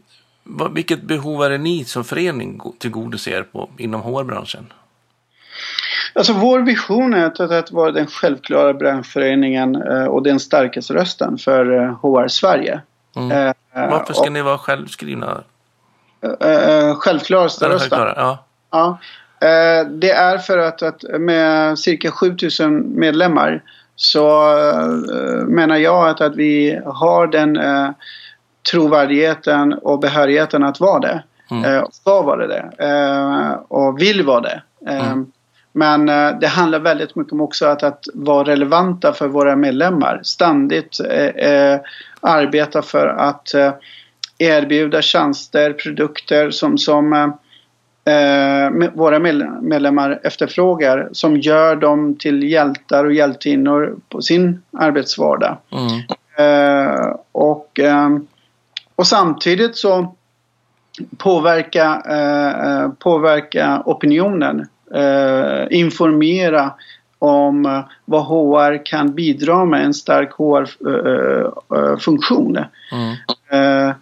[0.70, 4.72] vilket behov är det ni som förening tillgodoser på, inom HR-branschen?
[6.14, 11.38] Alltså vår vision är att, att vara den självklara branschföreningen eh, och den starkaste rösten
[11.38, 11.64] för
[12.02, 12.80] HR eh, Sverige.
[13.16, 13.30] Mm.
[13.30, 15.42] Eh, Varför ska och, ni vara självskrivna?
[16.96, 17.98] självklaraste rösten?
[18.16, 18.44] Ja.
[18.70, 18.98] ja.
[19.88, 23.62] det är för att, att med cirka 7000 medlemmar
[23.96, 24.54] så
[25.46, 27.58] menar jag att, att vi har den
[28.70, 31.23] trovärdigheten och behörigheten att vara det.
[31.51, 31.64] Mm.
[31.64, 32.70] Eh, ska vara det.
[32.79, 34.62] Eh, och vill vara det.
[34.87, 35.33] Eh, mm.
[35.73, 36.07] Men
[36.40, 40.20] det handlar väldigt mycket om också att, att vara relevanta för våra medlemmar.
[40.23, 41.01] Ständigt
[42.20, 43.49] arbeta för att
[44.38, 47.33] erbjuda tjänster, produkter som, som
[48.92, 49.18] våra
[49.61, 55.57] medlemmar efterfrågar som gör dem till hjältar och hjältinnor på sin arbetsvardag.
[55.73, 57.14] Mm.
[57.33, 57.81] och
[59.00, 60.14] och samtidigt så
[61.18, 64.68] påverka, eh, påverka opinionen.
[64.94, 66.72] Eh, informera
[67.18, 71.46] om eh, vad HR kan bidra med en stark HR-funktion.
[72.56, 73.16] Eh, mm.
[73.88, 73.94] Eh,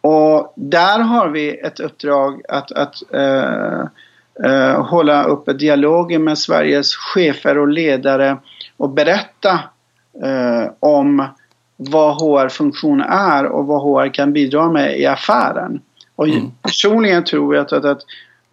[0.00, 3.86] och där har vi ett uppdrag att, att eh,
[4.84, 8.36] hålla uppe dialogen med Sveriges chefer och ledare
[8.76, 9.60] och berätta
[10.80, 11.28] om
[11.78, 15.80] vad HR-funktion är och vad HR kan bidra med i affären.
[16.16, 16.50] Och mm.
[16.62, 18.02] personligen tror jag att, att, att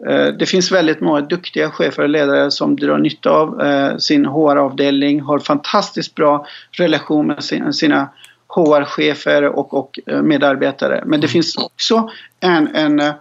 [0.07, 4.25] eh, det finns väldigt många duktiga chefer och ledare som drar nytta av eh, sin
[4.25, 8.09] HR-avdelning, har fantastiskt bra relation med sin, sina
[8.47, 11.03] HR-chefer och, och eh, medarbetare.
[11.05, 11.31] Men det mm.
[11.31, 12.09] finns också
[12.39, 13.15] en, en eh,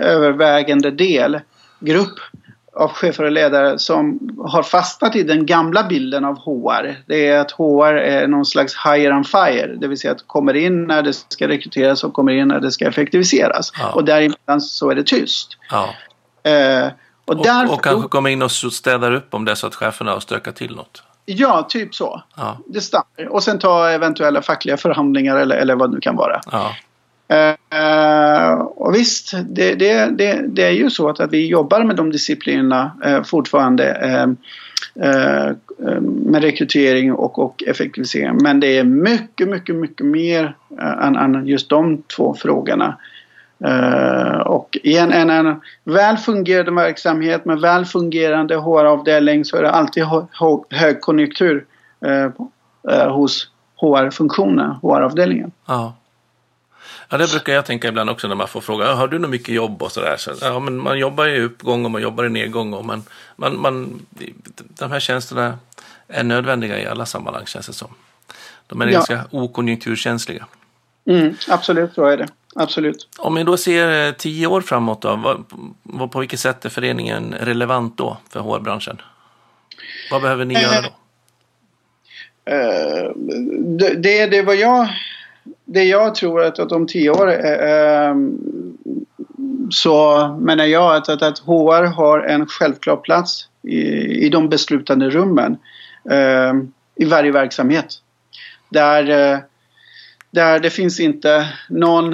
[0.00, 1.40] övervägande del,
[1.80, 2.18] grupp
[2.76, 6.96] av chefer och ledare som har fastnat i den gamla bilden av HR.
[7.06, 9.76] Det är att HR är någon slags hire and fire.
[9.80, 12.70] Det vill säga att kommer in när det ska rekryteras och kommer in när det
[12.70, 13.72] ska effektiviseras.
[13.78, 13.92] Ja.
[13.92, 15.48] Och däremellan så är det tyst.
[15.70, 15.88] Ja.
[16.50, 16.86] Eh,
[17.24, 19.74] och, och, därför, och kanske kommer in och städar upp om det är så att
[19.74, 21.02] cheferna har stökat till något.
[21.24, 22.22] Ja, typ så.
[22.36, 22.58] Ja.
[22.66, 23.28] Det stannar.
[23.30, 26.40] Och sen ta eventuella fackliga förhandlingar eller, eller vad det nu kan vara.
[26.52, 26.74] Ja.
[27.32, 31.96] Eh, och visst, det, det, det, det, är ju så att, att vi jobbar med
[31.96, 34.22] de disciplinerna eh, fortfarande eh,
[35.06, 35.52] eh,
[36.00, 38.38] med rekrytering och, och effektivisering.
[38.42, 42.98] Men det är mycket, mycket, mycket mer eh, än, än just de två frågorna.
[43.64, 49.62] Eh, och i en, en, en väl fungerande verksamhet med väl fungerande HR-avdelning så är
[49.62, 50.04] det alltid
[50.70, 51.64] högkonjunktur
[53.08, 55.52] hos HR-funktionen, HR-avdelningen.
[55.66, 55.94] Ja.
[57.12, 59.54] Ja, det brukar jag tänka ibland också när man får fråga, har du nog mycket
[59.54, 60.16] jobb och sådär?
[60.16, 63.02] Så, ja, men man jobbar i uppgång och man jobbar i nedgång och man,
[63.36, 64.06] man, man,
[64.58, 65.58] de här tjänsterna
[66.08, 67.88] är nödvändiga i alla sammanhang känns det som.
[68.66, 68.92] De är ja.
[68.92, 70.46] ganska okonjunkturkänsliga.
[71.06, 72.28] Mm, absolut, så är det.
[72.54, 73.08] Absolut.
[73.18, 75.44] Om vi då ser eh, tio år framåt, då, vad,
[75.82, 79.00] vad, på vilket sätt är föreningen relevant då för HR-branschen?
[80.10, 80.88] Vad behöver ni göra då?
[82.52, 83.12] Uh,
[83.78, 84.88] det, det, det vad jag
[85.72, 88.38] det jag tror att, att om tio år eh, ehm,
[89.70, 93.78] så menar jag att, att, att HR har en självklar plats i,
[94.26, 95.56] i de beslutande rummen
[96.10, 96.52] eh,
[96.96, 97.86] i varje verksamhet.
[98.68, 99.38] Där, eh,
[100.30, 102.12] där det finns inte någon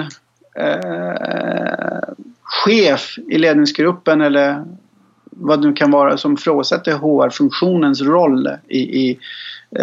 [0.55, 1.99] eh,
[2.43, 4.65] chef i ledningsgruppen eller
[5.31, 9.19] vad det nu kan vara som frågasätter HR-funktionens roll i, i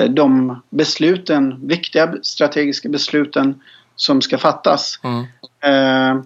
[0.09, 3.61] de besluten, viktiga strategiska besluten
[3.97, 5.01] som ska fattas.
[5.03, 5.25] Mm.
[5.61, 6.23] Eh,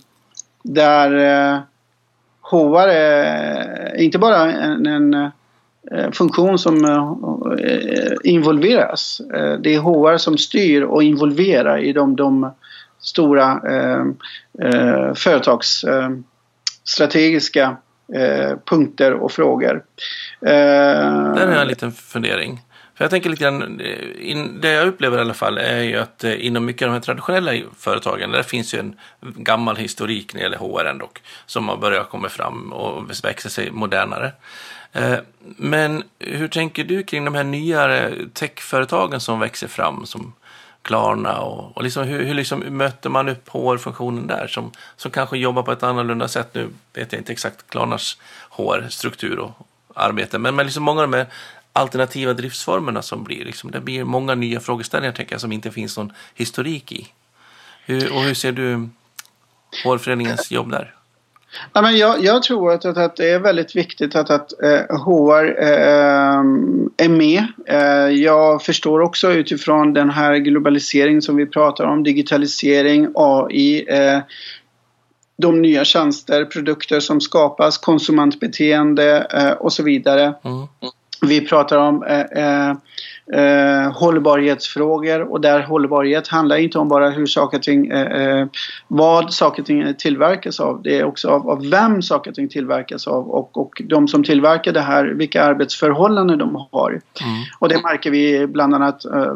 [0.63, 1.59] där eh,
[2.41, 5.31] HR är inte bara en, en eh,
[6.13, 7.15] funktion som eh,
[8.25, 9.21] involveras.
[9.35, 12.53] Eh, det är HR som styr och involverar i de, de
[13.01, 14.05] stora eh,
[14.69, 17.77] eh, företagsstrategiska
[18.15, 19.85] eh, punkter och frågor.
[20.41, 22.61] Där har jag en liten fundering.
[23.01, 25.97] För jag tänker lite grann, eh, in, det jag upplever i alla fall är ju
[25.97, 30.35] att eh, inom mycket av de här traditionella företagen, där finns ju en gammal historik
[30.35, 31.11] när det gäller HR ändå,
[31.47, 34.33] som har börjat komma fram och växer sig modernare.
[34.93, 35.17] Eh,
[35.57, 40.33] men hur tänker du kring de här nyare techföretagen som växer fram, som
[40.83, 45.39] Klarna och, och liksom, hur, hur liksom möter man upp HR-funktionen där som, som kanske
[45.39, 46.55] jobbar på ett annorlunda sätt?
[46.55, 48.19] Nu vet jag inte exakt Klarnas
[48.51, 51.27] HR-struktur och arbete, men, men liksom många av de här
[51.73, 53.45] alternativa driftsformerna som blir.
[53.45, 57.09] Liksom, det blir många nya frågeställningar tänker jag, som inte finns någon historik i.
[57.87, 58.89] Hur, och hur ser du
[59.85, 60.95] HR-föreningens jobb där?
[61.73, 64.99] Ja, men jag, jag tror att, att, att, det är väldigt viktigt att, att uh,
[64.99, 66.45] HR uh,
[66.97, 67.47] är med.
[67.71, 74.21] Uh, jag förstår också utifrån den här globaliseringen som vi pratar om, digitalisering, AI, uh,
[75.37, 79.27] de nya tjänster, produkter som skapas, konsumentbeteende
[79.61, 80.35] och så vidare.
[80.45, 80.67] Mm.
[81.23, 82.71] Vi pratar om eh, eh,
[83.33, 88.47] eh, hållbarhetsfrågor och där hållbarhet handlar inte om bara hur saker och ting, eh, eh,
[88.89, 90.83] vad saker och ting tillverkas av.
[90.83, 94.25] Det är också av, av vem saker och ting tillverkas av och, och de som
[94.25, 96.91] tillverkar det här, vilka arbetsförhållanden de har.
[96.91, 97.03] Mm.
[97.59, 99.35] Och det märker vi bland annat eh,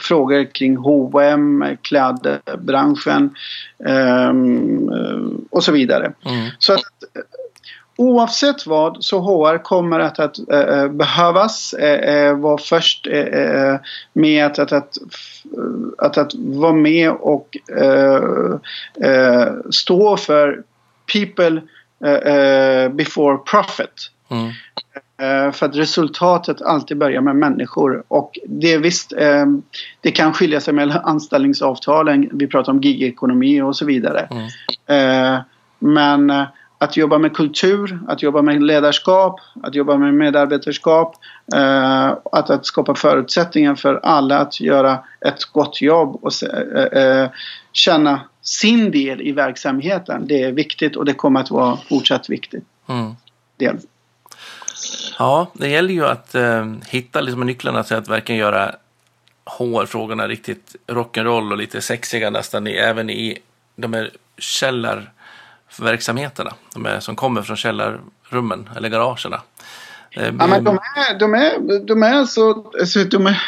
[0.00, 3.34] frågor kring H&M, klädbranschen
[5.50, 6.12] och så vidare.
[6.24, 6.50] Mm.
[6.58, 6.80] Så att,
[7.96, 13.76] Oavsett vad så HR kommer att, att äh, behövas äh, vara först äh,
[14.12, 14.98] med att, att, att,
[15.98, 17.56] att, att vara med och
[19.70, 20.62] stå för
[21.12, 21.62] people
[22.90, 24.10] before profit.
[24.30, 24.52] Mm.
[25.52, 28.04] För att resultatet alltid börjar med människor.
[28.08, 29.12] Och det visst,
[30.00, 32.28] det kan skilja sig mellan anställningsavtalen.
[32.32, 34.28] Vi pratar om gigekonomi och så vidare.
[34.30, 35.42] Mm.
[35.78, 36.46] Men
[36.84, 41.16] att jobba med kultur, att jobba med ledarskap, att jobba med medarbetarskap.
[41.54, 47.30] Eh, att, att skapa förutsättningar för alla att göra ett gott jobb och eh, eh,
[47.72, 50.26] känna sin del i verksamheten.
[50.26, 52.64] Det är viktigt och det kommer att vara fortsatt viktigt.
[52.88, 53.16] Mm.
[53.56, 53.78] Del.
[55.18, 58.74] Ja, det gäller ju att eh, hitta liksom nycklarna till att verkligen göra
[59.44, 63.38] HR-frågorna riktigt rock'n'roll och lite sexiga nästan även i
[63.76, 65.13] de här källar
[65.80, 69.40] verksamheterna de är, som kommer från källarrummen eller garagerna.
[70.16, 73.40] Ja, men de är, de är, de är, så, alltså, de är,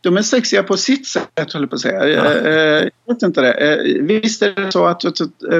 [0.00, 2.08] de är sexiga på sitt sätt, håller på att säga.
[2.08, 2.24] Ja.
[2.24, 3.52] Eh, jag vet inte det.
[3.52, 5.02] Eh, visst är det så att,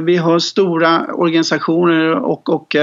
[0.03, 2.77] vi har stora organisationer och, och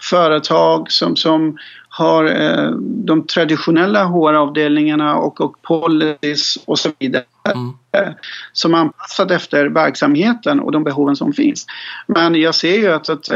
[0.00, 1.58] företag som, som
[1.98, 7.24] har uh, de traditionella HR-avdelningarna och, och policies och så vidare.
[7.54, 8.14] Mm.
[8.52, 11.66] Som är anpassat efter verksamheten och de behoven som finns.
[12.06, 13.28] Men jag ser ju att, att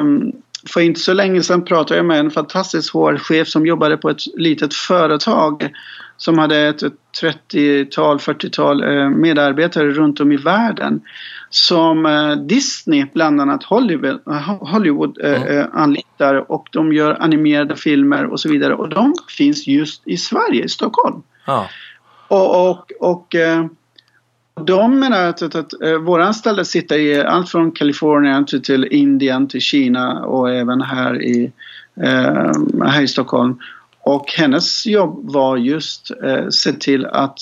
[0.00, 0.32] um,
[0.68, 4.22] för inte så länge sedan pratade jag med en fantastisk HR-chef som jobbade på ett
[4.36, 5.70] litet företag
[6.16, 6.82] som hade ett
[7.22, 11.00] 30-tal, 40-tal eh, medarbetare runt om i världen.
[11.50, 14.20] Som eh, Disney, bland annat Hollywood,
[14.60, 15.66] Hollywood mm.
[15.72, 18.74] anlitar och de gör animerade filmer och så vidare.
[18.74, 21.22] Och de finns just i Sverige, i Stockholm.
[21.44, 21.64] Ah.
[22.28, 23.34] Och, och, och
[24.60, 28.84] de menar att, att, att, eh, våra anställda sitter i allt från Kalifornien till, till
[28.84, 31.52] Indien, till Kina och även här i,
[32.02, 32.52] eh,
[32.84, 33.58] här i Stockholm.
[34.00, 37.38] Och hennes jobb var just eh, se till att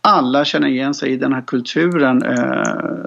[0.00, 3.04] alla känner igen sig i den här kulturen eh,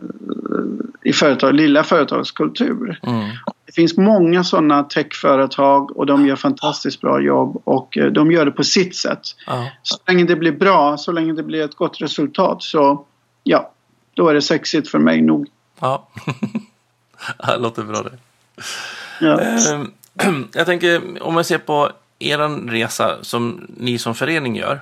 [1.03, 2.99] i företag, lilla företagskultur.
[3.03, 3.29] Mm.
[3.65, 8.45] Det finns många sådana techföretag och de gör fantastiskt bra jobb och eh, de gör
[8.45, 9.21] det på sitt sätt.
[9.47, 9.71] Ja.
[9.83, 13.05] Så länge det blir bra, så länge det blir ett gott resultat så
[13.47, 13.71] ja,
[14.13, 15.47] då är det sexigt för mig nog.
[15.79, 16.07] Ja,
[17.47, 18.17] det låter bra det.
[19.21, 19.41] Ja.
[19.41, 19.93] Ehm,
[20.53, 24.81] jag tänker om man ser på er resa som ni som förening gör.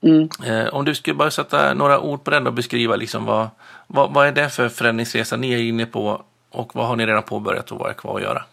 [0.00, 0.28] Mm.
[0.44, 3.48] Eh, om du skulle bara sätta några ord på den och beskriva liksom vad,
[3.86, 7.22] vad, vad är det för förändringsresa ni är inne på och vad har ni redan
[7.22, 8.44] påbörjat och vad är kvar att göra?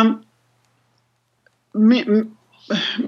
[0.00, 0.24] Um,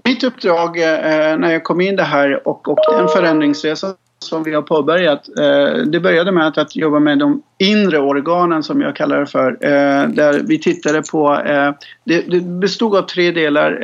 [0.05, 4.55] mitt uppdrag uh, när jag kom in det här och, och den förändringsresa som vi
[4.55, 5.29] har påbörjat.
[5.39, 9.27] Uh, det började med att, att, jobba med de inre organen som jag kallar det
[9.27, 9.51] för.
[9.51, 11.43] Uh, där vi tittade på,
[12.05, 13.79] det, bestod av tre delar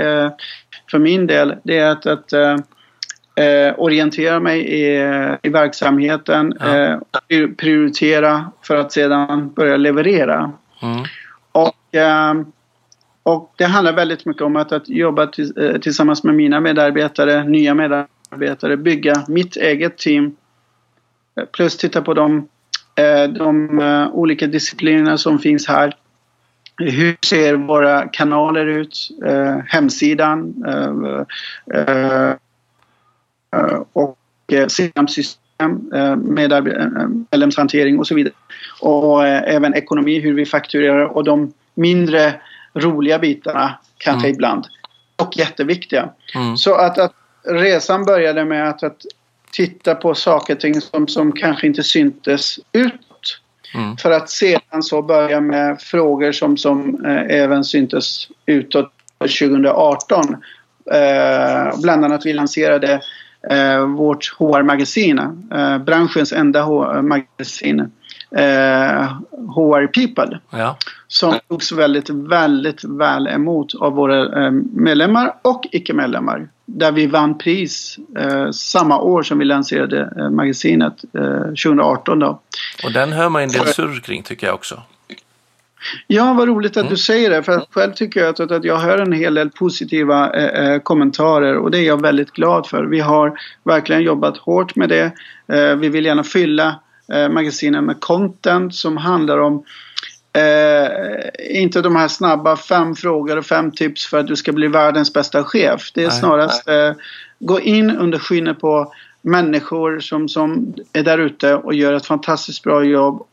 [0.91, 1.55] för min del.
[1.63, 2.33] Det är att, att
[3.41, 4.87] eh, orientera mig i,
[5.43, 6.77] i verksamheten, ja.
[7.29, 10.53] eh, prioritera för att sedan börja leverera.
[10.83, 11.05] Mm.
[11.53, 12.35] Och, eh,
[13.23, 17.75] och det handlar väldigt mycket om att, att jobba eh, tillsammans med mina medarbetare, nya
[17.75, 20.37] medarbetare, bygga mitt eget team.
[21.41, 22.49] Eh, plus titta på de,
[22.95, 25.97] eh, de olika disciplinerna som finns här.
[26.77, 29.09] Hur ser våra kanaler ut?
[29.25, 30.65] Eh, hemsidan?
[30.67, 32.35] Eh, eh,
[33.93, 34.17] och
[34.49, 36.17] CRM-system, eh,
[37.31, 38.35] medlemshantering och så vidare.
[38.81, 42.35] Och eh, även ekonomi, hur vi fakturerar och de mindre
[42.75, 44.35] roliga bitarna kanske mm.
[44.35, 44.67] ibland.
[45.17, 46.09] Och jätteviktiga.
[46.35, 46.57] Mm.
[46.57, 47.13] Så att, att
[47.45, 48.97] resan började med att, att
[49.53, 53.41] titta på saker och ting som, som kanske inte syntes utåt.
[53.75, 53.97] Mm.
[53.97, 60.37] För att sedan så börja med frågor som, som eh, även syntes utåt 2018.
[60.93, 63.01] Eh, bland annat vi lanserade
[63.51, 65.19] eh, vårt HR-magasin,
[65.55, 67.91] eh, branschens enda HR-magasin,
[68.37, 69.13] eh,
[69.55, 70.41] HR People.
[70.51, 70.77] Ja.
[71.09, 76.49] Som togs väldigt, väldigt väl emot av våra eh, medlemmar och icke-medlemmar.
[76.67, 81.05] Där vi vann pris eh, samma år som vi lanserade eh, magasinet
[81.65, 82.19] 2018.
[82.19, 82.41] Då.
[82.85, 84.83] Och den hör man en del surr kring tycker jag också.
[86.07, 86.91] Ja, vad roligt att mm.
[86.91, 87.43] du säger det.
[87.43, 91.57] För själv tycker jag att, att jag hör en hel del positiva eh, eh, kommentarer
[91.57, 92.85] och det är jag väldigt glad för.
[92.85, 95.13] Vi har verkligen jobbat hårt med det.
[95.53, 96.81] Eh, vi vill gärna fylla
[97.13, 99.65] eh, magasinen med content som handlar om
[100.33, 104.67] eh, inte de här snabba fem frågor och fem tips för att du ska bli
[104.67, 105.91] världens bästa chef.
[105.95, 106.93] Det är snarast eh,
[107.39, 108.93] gå in under skinnet på
[109.23, 113.27] människor som, som är där ute och gör ett fantastiskt bra jobb.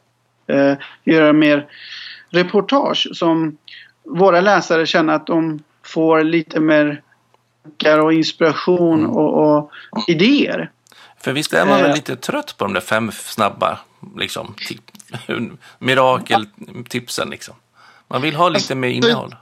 [0.47, 1.65] Eh, göra mer
[2.29, 3.57] reportage som
[4.03, 7.01] våra läsare känner att de får lite mer
[8.03, 9.11] och inspiration mm.
[9.11, 9.71] och, och,
[10.07, 10.71] idéer.
[11.21, 11.95] För visst är man väl eh.
[11.95, 13.79] lite trött på de där fem snabba
[14.17, 14.55] liksom,
[15.79, 17.55] mirakeltipsen liksom.
[18.07, 19.35] Man vill ha lite alltså, mer innehåll.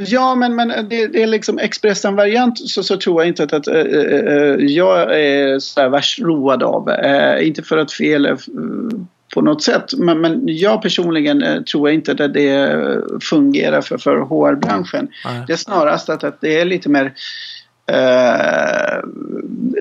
[0.00, 3.68] Ja, men, men det, det är liksom Expressen-variant så, så tror jag inte att, att
[3.68, 6.90] äh, äh, jag är så värst road av.
[6.90, 8.36] Äh, inte för att fel
[9.34, 9.94] på något sätt.
[9.96, 12.80] Men, men jag personligen tror inte att det
[13.22, 15.08] fungerar för, för HR-branschen.
[15.28, 15.46] Mm.
[15.46, 17.12] Det är snarast att, att det är lite mer
[17.88, 19.00] eh,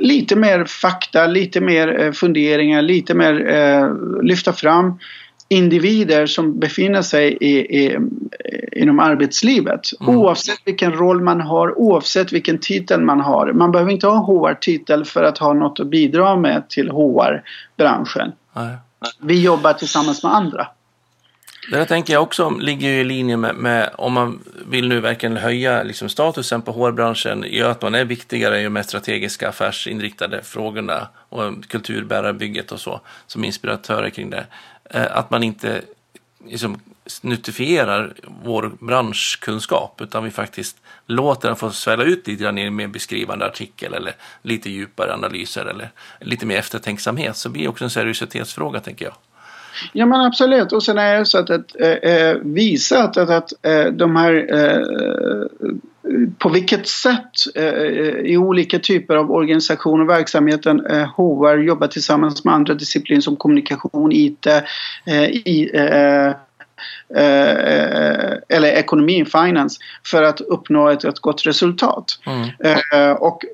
[0.01, 3.89] lite mer fakta, lite mer eh, funderingar, lite mer eh,
[4.23, 4.99] lyfta fram
[5.49, 7.97] individer som befinner sig i, i,
[8.71, 9.89] inom arbetslivet.
[10.01, 10.17] Mm.
[10.17, 13.53] Oavsett vilken roll man har, oavsett vilken titel man har.
[13.53, 18.31] Man behöver inte ha HR-titel för att ha något att bidra med till HR-branschen.
[19.19, 20.67] Vi jobbar tillsammans med andra.
[21.69, 25.37] Det där tänker jag också ligger i linje med, med, om man vill nu verkligen
[25.37, 31.07] höja liksom statusen på hårbranschen, gör att man är viktigare i de strategiska affärsinriktade frågorna
[31.29, 34.45] och kulturbärarbygget och så, som inspiratörer kring det.
[34.89, 35.81] Eh, att man inte
[36.45, 42.61] liksom, snuttifierar vår branschkunskap utan vi faktiskt låter den få svälla ut lite grann i
[42.61, 45.89] en mer beskrivande artikel eller lite djupare analyser eller
[46.21, 49.13] lite mer eftertänksamhet så blir det också en seriositetsfråga tänker jag.
[49.93, 50.71] Ja men absolut.
[50.71, 53.53] Och sen är det så att, att eh, visa att, att, att
[53.97, 54.81] de här eh,
[56.37, 57.63] på vilket sätt eh,
[58.31, 63.35] i olika typer av organisationer och verksamheten eh, HR jobbar tillsammans med andra discipliner som
[63.35, 64.45] kommunikation, IT,
[65.05, 66.33] eh, i, Eh,
[68.49, 72.19] eller ekonomi, finance, för att uppnå ett, ett gott resultat.
[72.25, 72.49] Mm.
[72.93, 73.45] Eh, och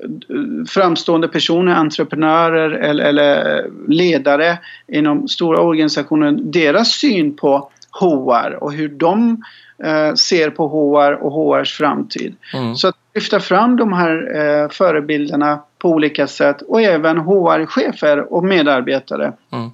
[0.69, 4.57] framstående personer, entreprenörer eller, eller, ledare
[4.87, 9.43] inom stora organisationer, deras syn på HR och hur de
[9.83, 12.35] eh, ser på HR och HRs framtid.
[12.53, 12.75] Mm.
[12.75, 19.33] Så lyfta fram de här eh, förebilderna på olika sätt och även HR-chefer och medarbetare.
[19.51, 19.69] Mm.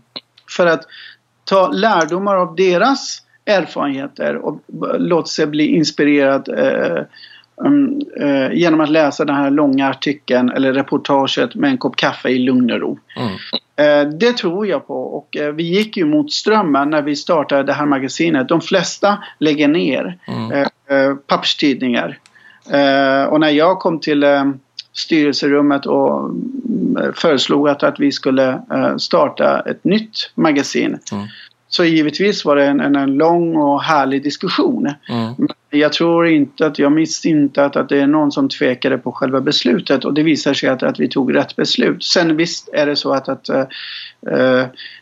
[0.58, 0.82] För att
[1.45, 4.62] ta lärdomar av deras erfarenheter och
[4.97, 7.04] låta sig bli inspirerad eh,
[7.56, 12.30] um, eh, genom att läsa den här långa artikeln eller reportaget med en kopp kaffe
[12.30, 13.00] i lugn och ro.
[13.18, 13.36] Mm.
[13.80, 17.64] Eh, det tror jag på och eh, vi gick ju mot strömmen när vi startade
[17.64, 18.50] det här magasinet.
[18.50, 20.52] De flesta lägger ner Mm.
[20.52, 22.20] eh, eh, papperstidningar.
[23.30, 24.26] Och när jag kom till
[24.93, 28.62] styrelserummet och mm, föreslog att, att vi skulle
[28.97, 31.00] starta ett nytt magasin.
[31.12, 31.28] Mm.
[31.72, 34.88] Så givetvis var det en, en, en lång och härlig diskussion.
[35.09, 35.34] Mm.
[35.38, 38.97] Men Jag tror inte att, jag minns inte att, att det är någon som tvekade
[38.97, 42.03] på själva beslutet och det visar sig att, att vi tog rätt beslut.
[42.03, 43.65] Sen visst är det så att, att eh,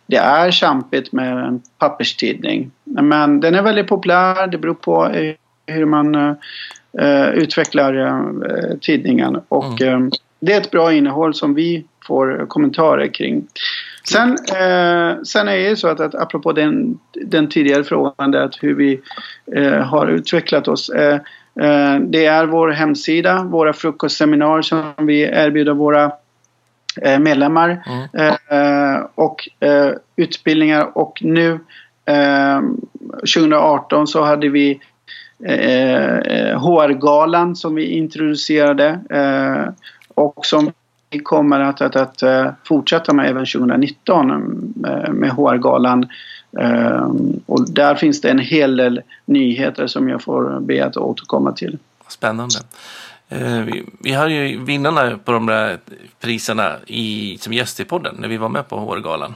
[0.07, 2.72] det är kämpigt med en papperstidning.
[2.84, 5.36] Men den är väldigt populär, det beror på eh,
[5.68, 6.15] hur man
[6.99, 9.99] eh, utvecklar eh, tidningen och eh,
[10.39, 13.47] det är ett bra innehåll som vi får kommentarer kring.
[14.12, 18.41] Sen, eh, sen är det ju så att, att apropå den, den tidigare frågan där
[18.41, 19.01] att hur vi
[19.55, 20.89] eh, har utvecklat oss.
[20.89, 21.16] Eh,
[21.60, 26.12] eh, det är vår hemsida, våra frukostseminarier som vi erbjuder våra
[27.01, 27.84] eh, medlemmar
[28.14, 28.36] Mm.
[28.49, 29.49] eh, och
[30.16, 31.60] utbildningar och nu
[32.05, 32.62] eh,
[33.36, 34.80] 2018 så hade vi
[36.55, 38.99] HR-galan som vi introducerade
[40.16, 40.72] och som
[41.10, 44.32] vi kommer att, att, att eh, fortsätta med även 2019
[44.88, 46.10] eh, med HR-galan.
[46.60, 47.12] Eh,
[47.45, 51.78] och där finns det en hel del nyheter som jag får be att återkomma till.
[52.08, 52.60] Spännande.
[53.66, 55.78] Vi, vi har ju vinnarna på de där
[56.20, 59.34] priserna i, som gäst i podden när vi var med på HR-galan.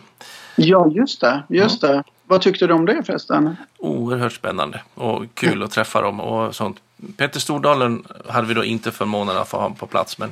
[0.55, 1.43] Ja, just det.
[1.49, 2.03] Just det.
[2.23, 3.55] Vad tyckte du om det förresten?
[3.77, 6.77] Oerhört spännande och kul att träffa dem och sånt.
[7.17, 10.31] Peter Stordalen hade vi då inte förmånen att få ha på plats men,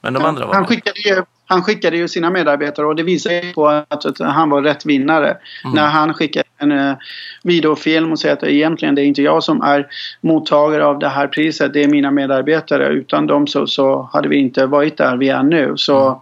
[0.00, 3.30] men de andra var han skickade, ju, han skickade ju sina medarbetare och det visar
[3.30, 5.36] ju på att, att han var rätt vinnare.
[5.64, 5.74] Mm.
[5.74, 6.94] När han skickade en uh,
[7.42, 9.86] videofilm och säger att egentligen det är inte jag som är
[10.20, 12.88] mottagare av det här priset, det är mina medarbetare.
[12.88, 15.72] Utan dem så, så hade vi inte varit där vi är nu.
[15.76, 16.18] Så Mm.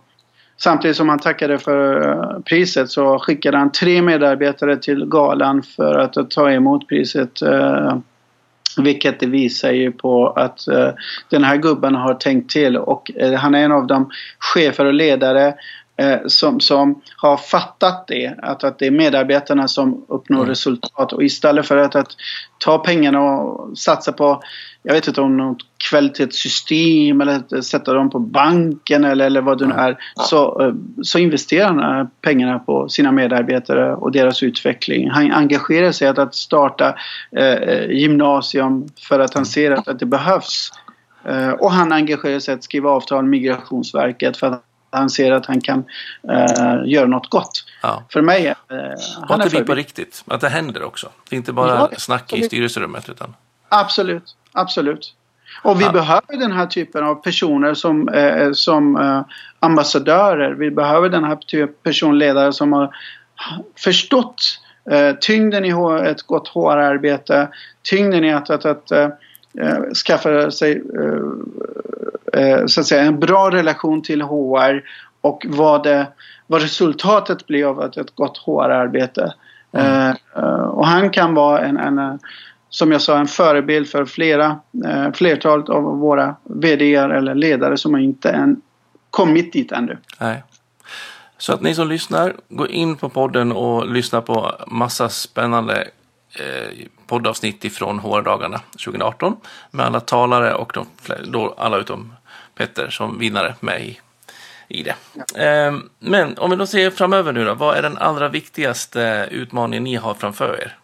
[0.61, 5.99] Samtidigt som han tackade för eh, priset så skickade han tre medarbetare till galan för
[5.99, 7.43] att, att ta emot priset.
[8.83, 10.91] Vilket det visar ju på att eh,
[11.29, 14.95] den här gubben har tänkt till och eh, han är en av de chefer och
[14.95, 15.55] ledare
[15.97, 18.35] eh, som, som har fattat det.
[18.43, 20.49] Att, att det är medarbetarna som uppnår Mm.
[20.49, 22.11] resultat och istället för att, att
[22.59, 24.43] ta pengarna och satsa på
[24.89, 25.59] jag vet inte om något
[25.91, 29.99] kvalitetssystem eller sätta dem på banken eller, eller vad det nu är.
[30.16, 35.11] Så, eh, så investerar han pengarna på sina medarbetare och deras utveckling.
[35.11, 36.95] Han engagerar sig att, att starta
[37.36, 40.70] eh, gymnasium för att han ser att, att det behövs.
[41.24, 45.47] Eh, och han engagerar sig att skriva avtal med Migrationsverket för att han ser att
[45.47, 45.84] han kan
[46.30, 47.64] eh, göra något gott.
[47.82, 48.05] Ja.
[48.12, 48.55] För mig eh,
[49.28, 50.24] han är det blir på riktigt.
[50.26, 51.09] Att det händer också.
[51.28, 53.34] Det är inte bara Ja, snack i styrelserummet utan
[53.68, 55.14] Absolut, absolut.
[55.62, 55.92] Och vi Ja.
[55.92, 59.20] behöver den här typen av personer som, eh, som eh,
[59.61, 60.54] ambassadörer.
[60.54, 62.94] Vi behöver den här typen av personledare som har
[63.76, 65.72] förstått eh, tyngden i
[66.04, 67.48] ett gott HR-arbete,
[67.82, 69.09] tyngden i att, att, att eh,
[69.61, 70.82] eh, skaffa sig
[72.32, 74.82] eh, så att säga, en bra relation till HR
[75.20, 76.06] och vad, det,
[76.46, 79.34] vad resultatet blir av ett, ett gott HR-arbete.
[79.72, 80.11] Eh,
[80.62, 82.18] och han kan vara en, en
[82.70, 87.94] som jag sa, en förebild för flera, eh, flertalet av våra VDR eller ledare som
[87.94, 88.60] har inte än
[89.10, 89.98] kommit dit ännu.
[90.20, 90.42] Nej.
[91.38, 95.88] Så att ni som lyssnar, gå in på podden och lyssna på massa spännande
[96.38, 99.36] eh, poddavsnitt ifrån HR-dagarna 2018
[99.70, 100.86] med alla talare och de,
[101.24, 102.12] då alla utom
[102.54, 104.00] Petter som vinnare med i,
[104.68, 104.94] i det.
[105.44, 109.84] Eh, men om vi då ser framöver nu då, vad är den allra viktigaste utmaningen
[109.84, 110.76] ni har framför er?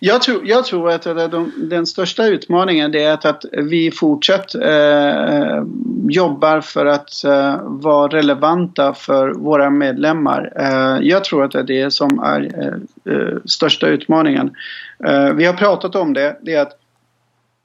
[0.00, 4.54] Jag tror, jag tror att de, den största utmaningen det är att, att vi fortsatt
[4.54, 5.64] eh,
[6.08, 10.52] jobbar för att eh, vara relevanta för våra medlemmar.
[10.56, 14.54] Eh, jag tror att det är det som är eh, eh största utmaningen.
[15.04, 16.76] Eh, vi har pratat om det, det är att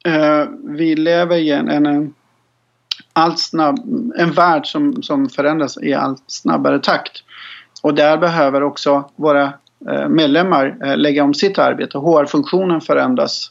[0.04, 2.14] eh, vi lever i en, en,
[3.12, 3.78] allt snabb,
[4.16, 7.24] en värld som, som förändras i allt snabbare takt.
[7.82, 9.52] Och där behöver också våra
[10.08, 11.98] medlemmar eh, lägga om sitt arbete.
[11.98, 13.50] HR-funktionen förändras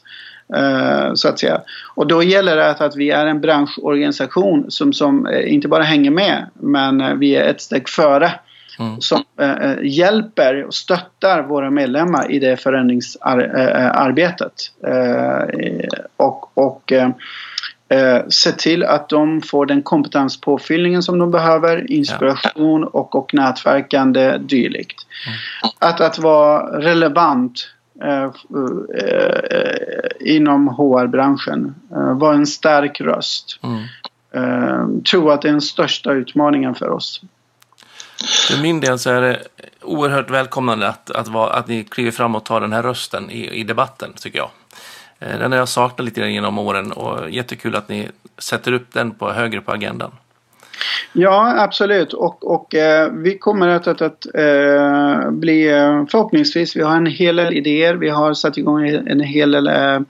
[0.54, 1.60] eh, så att säga.
[1.94, 6.10] Och då gäller det att, vi är en branschorganisation som, som eh, inte bara hänger
[6.10, 8.32] med men eh, vi är ett steg före.
[8.78, 9.00] Mm.
[9.00, 14.52] Som eh, hjälper och stöttar våra medlemmar i det förändringsarbetet.
[14.86, 15.42] Eh,
[16.16, 17.10] och och eh,
[17.92, 24.38] eh, se till att de får den kompetenspåfyllningen som de behöver, inspiration och, och nätverkande
[24.38, 25.06] dylikt.
[25.26, 25.70] Mm.
[25.78, 27.68] Att, att vara relevant
[28.02, 28.30] eh,
[29.04, 33.60] eh, inom HR-branschen, eh, vara en stark röst.
[33.62, 33.82] Mm.
[34.34, 37.20] Eh, tror att det är den största utmaningen för oss.
[38.48, 39.42] För min del så är det
[39.82, 43.64] oerhört välkomnande att, att, att ni kliver fram och tar den här rösten i, i
[43.64, 44.50] debatten, tycker jag.
[45.26, 48.08] Eh, den har jag saknat lite grann genom åren och jättekul att ni
[48.38, 50.10] sätter upp den på högre på agendan.
[51.12, 52.12] Ja, absolut.
[52.12, 57.06] Och, och eh, vi kommer att, att, att eh, bli eh, förhoppningsvis, vi har en
[57.06, 57.94] hel del idéer.
[57.94, 60.00] Vi har satt igång en hel del eh,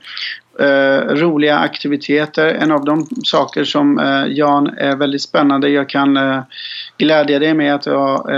[0.69, 2.47] eh, roliga aktiviteter.
[2.47, 5.69] En av de saker som eh, Jan är väldigt spännande.
[5.69, 6.19] Jag kan
[6.99, 8.31] glädja dig med att jag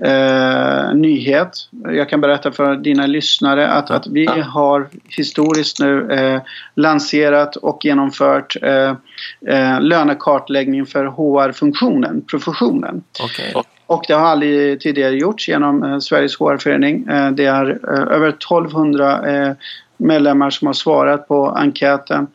[0.00, 1.50] eh, nyhet.
[1.84, 6.40] Jag kan berätta för dina lyssnare att, att vi har historiskt nu eh,
[6.74, 8.90] lanserat och genomfört eh,
[9.48, 13.02] eh lönekartläggning för HR-funktionen, professionen.
[13.24, 13.62] Okay.
[13.86, 17.08] Och det har aldrig tidigare gjorts genom eh, Sveriges HR-förening.
[17.08, 19.56] Eh, det är över 1200
[19.96, 22.26] medlemmar som har svarat på enkäten.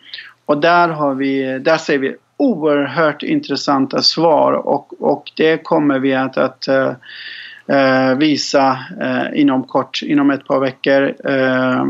[0.46, 6.14] Och där, har vi, där ser vi oerhört intressanta svar och, och det kommer vi
[6.14, 11.16] att, att eh, visa eh, inom kort, inom ett par veckor.
[11.32, 11.86] Eh,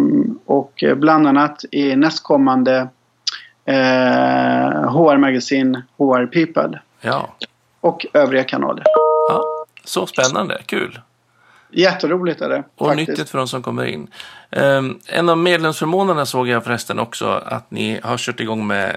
[0.46, 2.88] och bland annat i nästkommande
[4.88, 6.80] HR-magasin eh, HR People.
[7.02, 7.36] Ja.
[7.82, 8.84] Och övriga kanaler.
[9.30, 9.44] Ja,
[9.84, 11.00] så spännande, kul.
[11.72, 12.64] Jätteroligt är det.
[12.76, 13.10] Och faktiskt.
[13.10, 14.08] nyttigt för de som kommer in.
[14.52, 18.96] Um, en av medlemsförmånerna såg jag förresten också att ni har kört igång med eh,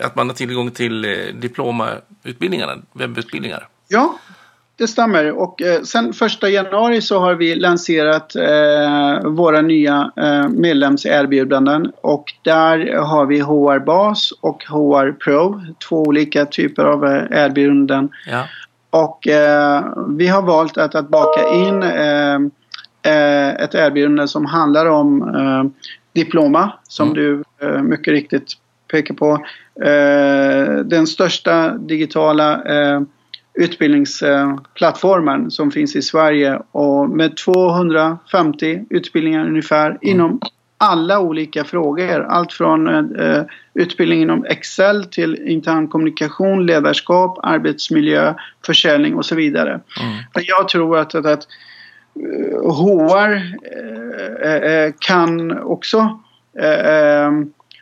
[0.00, 3.68] att man har tillgång till eh, diplomautbildningarna, webbutbildningar.
[3.88, 4.18] Ja,
[4.80, 5.32] det stämmer.
[5.32, 11.92] Och eh, sen första januari så har vi lanserat eh, våra nya eh, medlemserbjudanden.
[12.00, 15.62] Och där har vi HR Bas och HR Pro.
[15.88, 18.10] Två olika typer av eh, erbjudanden.
[18.26, 18.44] Ja.
[18.90, 22.34] Och eh, vi har valt att, att baka in eh,
[23.02, 25.72] eh, ett erbjudande som handlar om
[26.12, 26.72] diploma.
[26.88, 27.14] Som mm.
[27.14, 27.42] du
[27.82, 28.56] mycket riktigt
[28.90, 29.46] pekar på.
[30.84, 32.62] den största digitala
[33.54, 39.98] utbildningsplattformen som finns i Sverige och med 250 utbildningar ungefär mm.
[40.02, 40.40] inom
[40.78, 42.22] alla olika frågor.
[42.22, 43.42] Allt från eh,
[43.74, 48.34] utbildning inom Excel till intern kommunikation, ledarskap, arbetsmiljö,
[48.66, 49.70] försäljning och så vidare.
[49.70, 50.18] Mm.
[50.32, 51.46] Jag tror att, att, att
[52.64, 53.34] HR
[53.74, 56.20] eh, eh, eh, kan också
[56.58, 57.30] eh,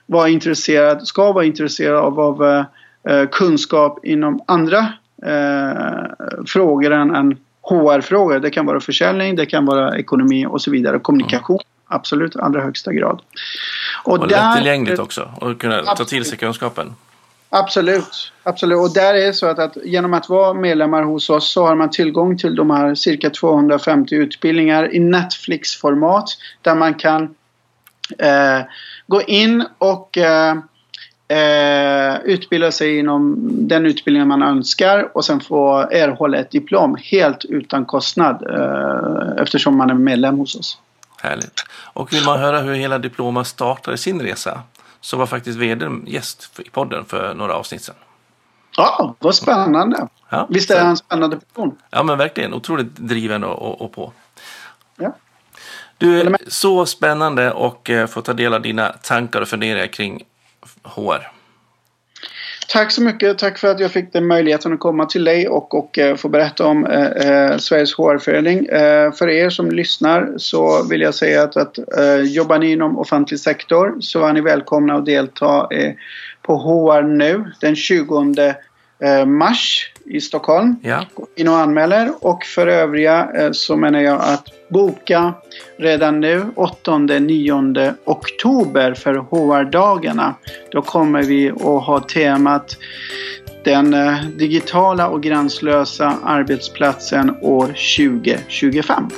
[0.08, 2.64] vara intresserad, ska vara intresserad av, av
[3.30, 4.92] kunskap inom andra
[5.26, 8.40] eh, frågor än, än HR-frågor.
[8.40, 10.98] Det kan vara försäljning, det kan vara ekonomi och så vidare.
[10.98, 11.56] Kommunikation.
[11.56, 11.98] Mm.
[11.98, 13.22] Absolut, allra högsta grad.
[14.04, 15.96] Och, och där, lättillgängligt också och kunna absolut.
[15.96, 16.94] ta till sig kunskapen.
[17.50, 18.78] Absolut, absolut.
[18.78, 21.74] Och där är det så att, att, genom att vara medlemmar hos oss så har
[21.74, 26.24] man tillgång till de här cirka 250 utbildningar i Netflix-format
[26.62, 27.22] där man kan
[28.18, 28.60] eh,
[29.08, 30.56] gå in och eh,
[31.28, 33.36] eh, utbilda sig inom
[33.68, 39.76] den utbildning man önskar och sen få erhålla ett diplom helt utan kostnad eh, eftersom
[39.76, 40.78] man är medlem hos oss.
[41.22, 41.64] Härligt.
[41.92, 44.62] Och vill man höra hur hela Diploma startade sin resa
[45.00, 47.94] så var faktiskt vd gäst i podden för några avsnitt sedan.
[48.76, 50.08] Ja, vad spännande.
[50.28, 51.78] Ja, Visst är han en spännande person?
[51.90, 52.54] Ja, men verkligen.
[52.54, 54.12] Otroligt driven och, och, och på.
[54.96, 55.12] Ja.
[55.98, 60.22] Du, så spännande att eh, få ta del av dina tankar och funderingar kring
[60.82, 61.30] HR.
[62.68, 63.38] Tack så mycket.
[63.38, 66.28] Tack för att jag fick den möjligheten att komma till dig och, och uh, få
[66.28, 68.66] berätta om uh, uh, Sveriges HR-förening.
[69.18, 71.78] för er som lyssnar så vill jag säga att, att
[72.26, 75.68] jobbar ni inom offentlig sektor så är ni välkomna att delta
[76.42, 78.54] på HR nu den 20
[79.26, 80.76] mars i Stockholm.
[80.82, 81.04] Ja.
[81.14, 85.34] Gå in och anmäler och för övriga så menar jag att boka
[85.76, 90.34] redan nu 8-9 oktober för HR-dagarna.
[90.70, 92.76] Då kommer vi att ha temat
[93.64, 99.10] den eh, digitala och gränslösa arbetsplatsen år 2025.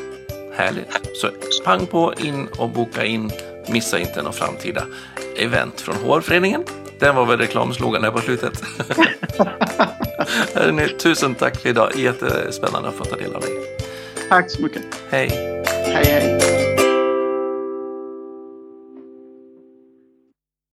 [0.57, 1.01] Härligt!
[1.15, 1.29] Så
[1.65, 3.31] pang på in och boka in.
[3.69, 4.83] Missa inte någon framtida
[5.39, 6.65] event från HR-föreningen.
[7.01, 8.63] Den var väl reklamslogan där på slutet.
[10.99, 11.97] Tusen tack för idag.
[11.97, 13.51] Jättespännande att få ta del av dig.
[14.29, 14.83] Tack så mycket.
[15.11, 15.29] Hej.
[15.67, 16.70] Hej, hej.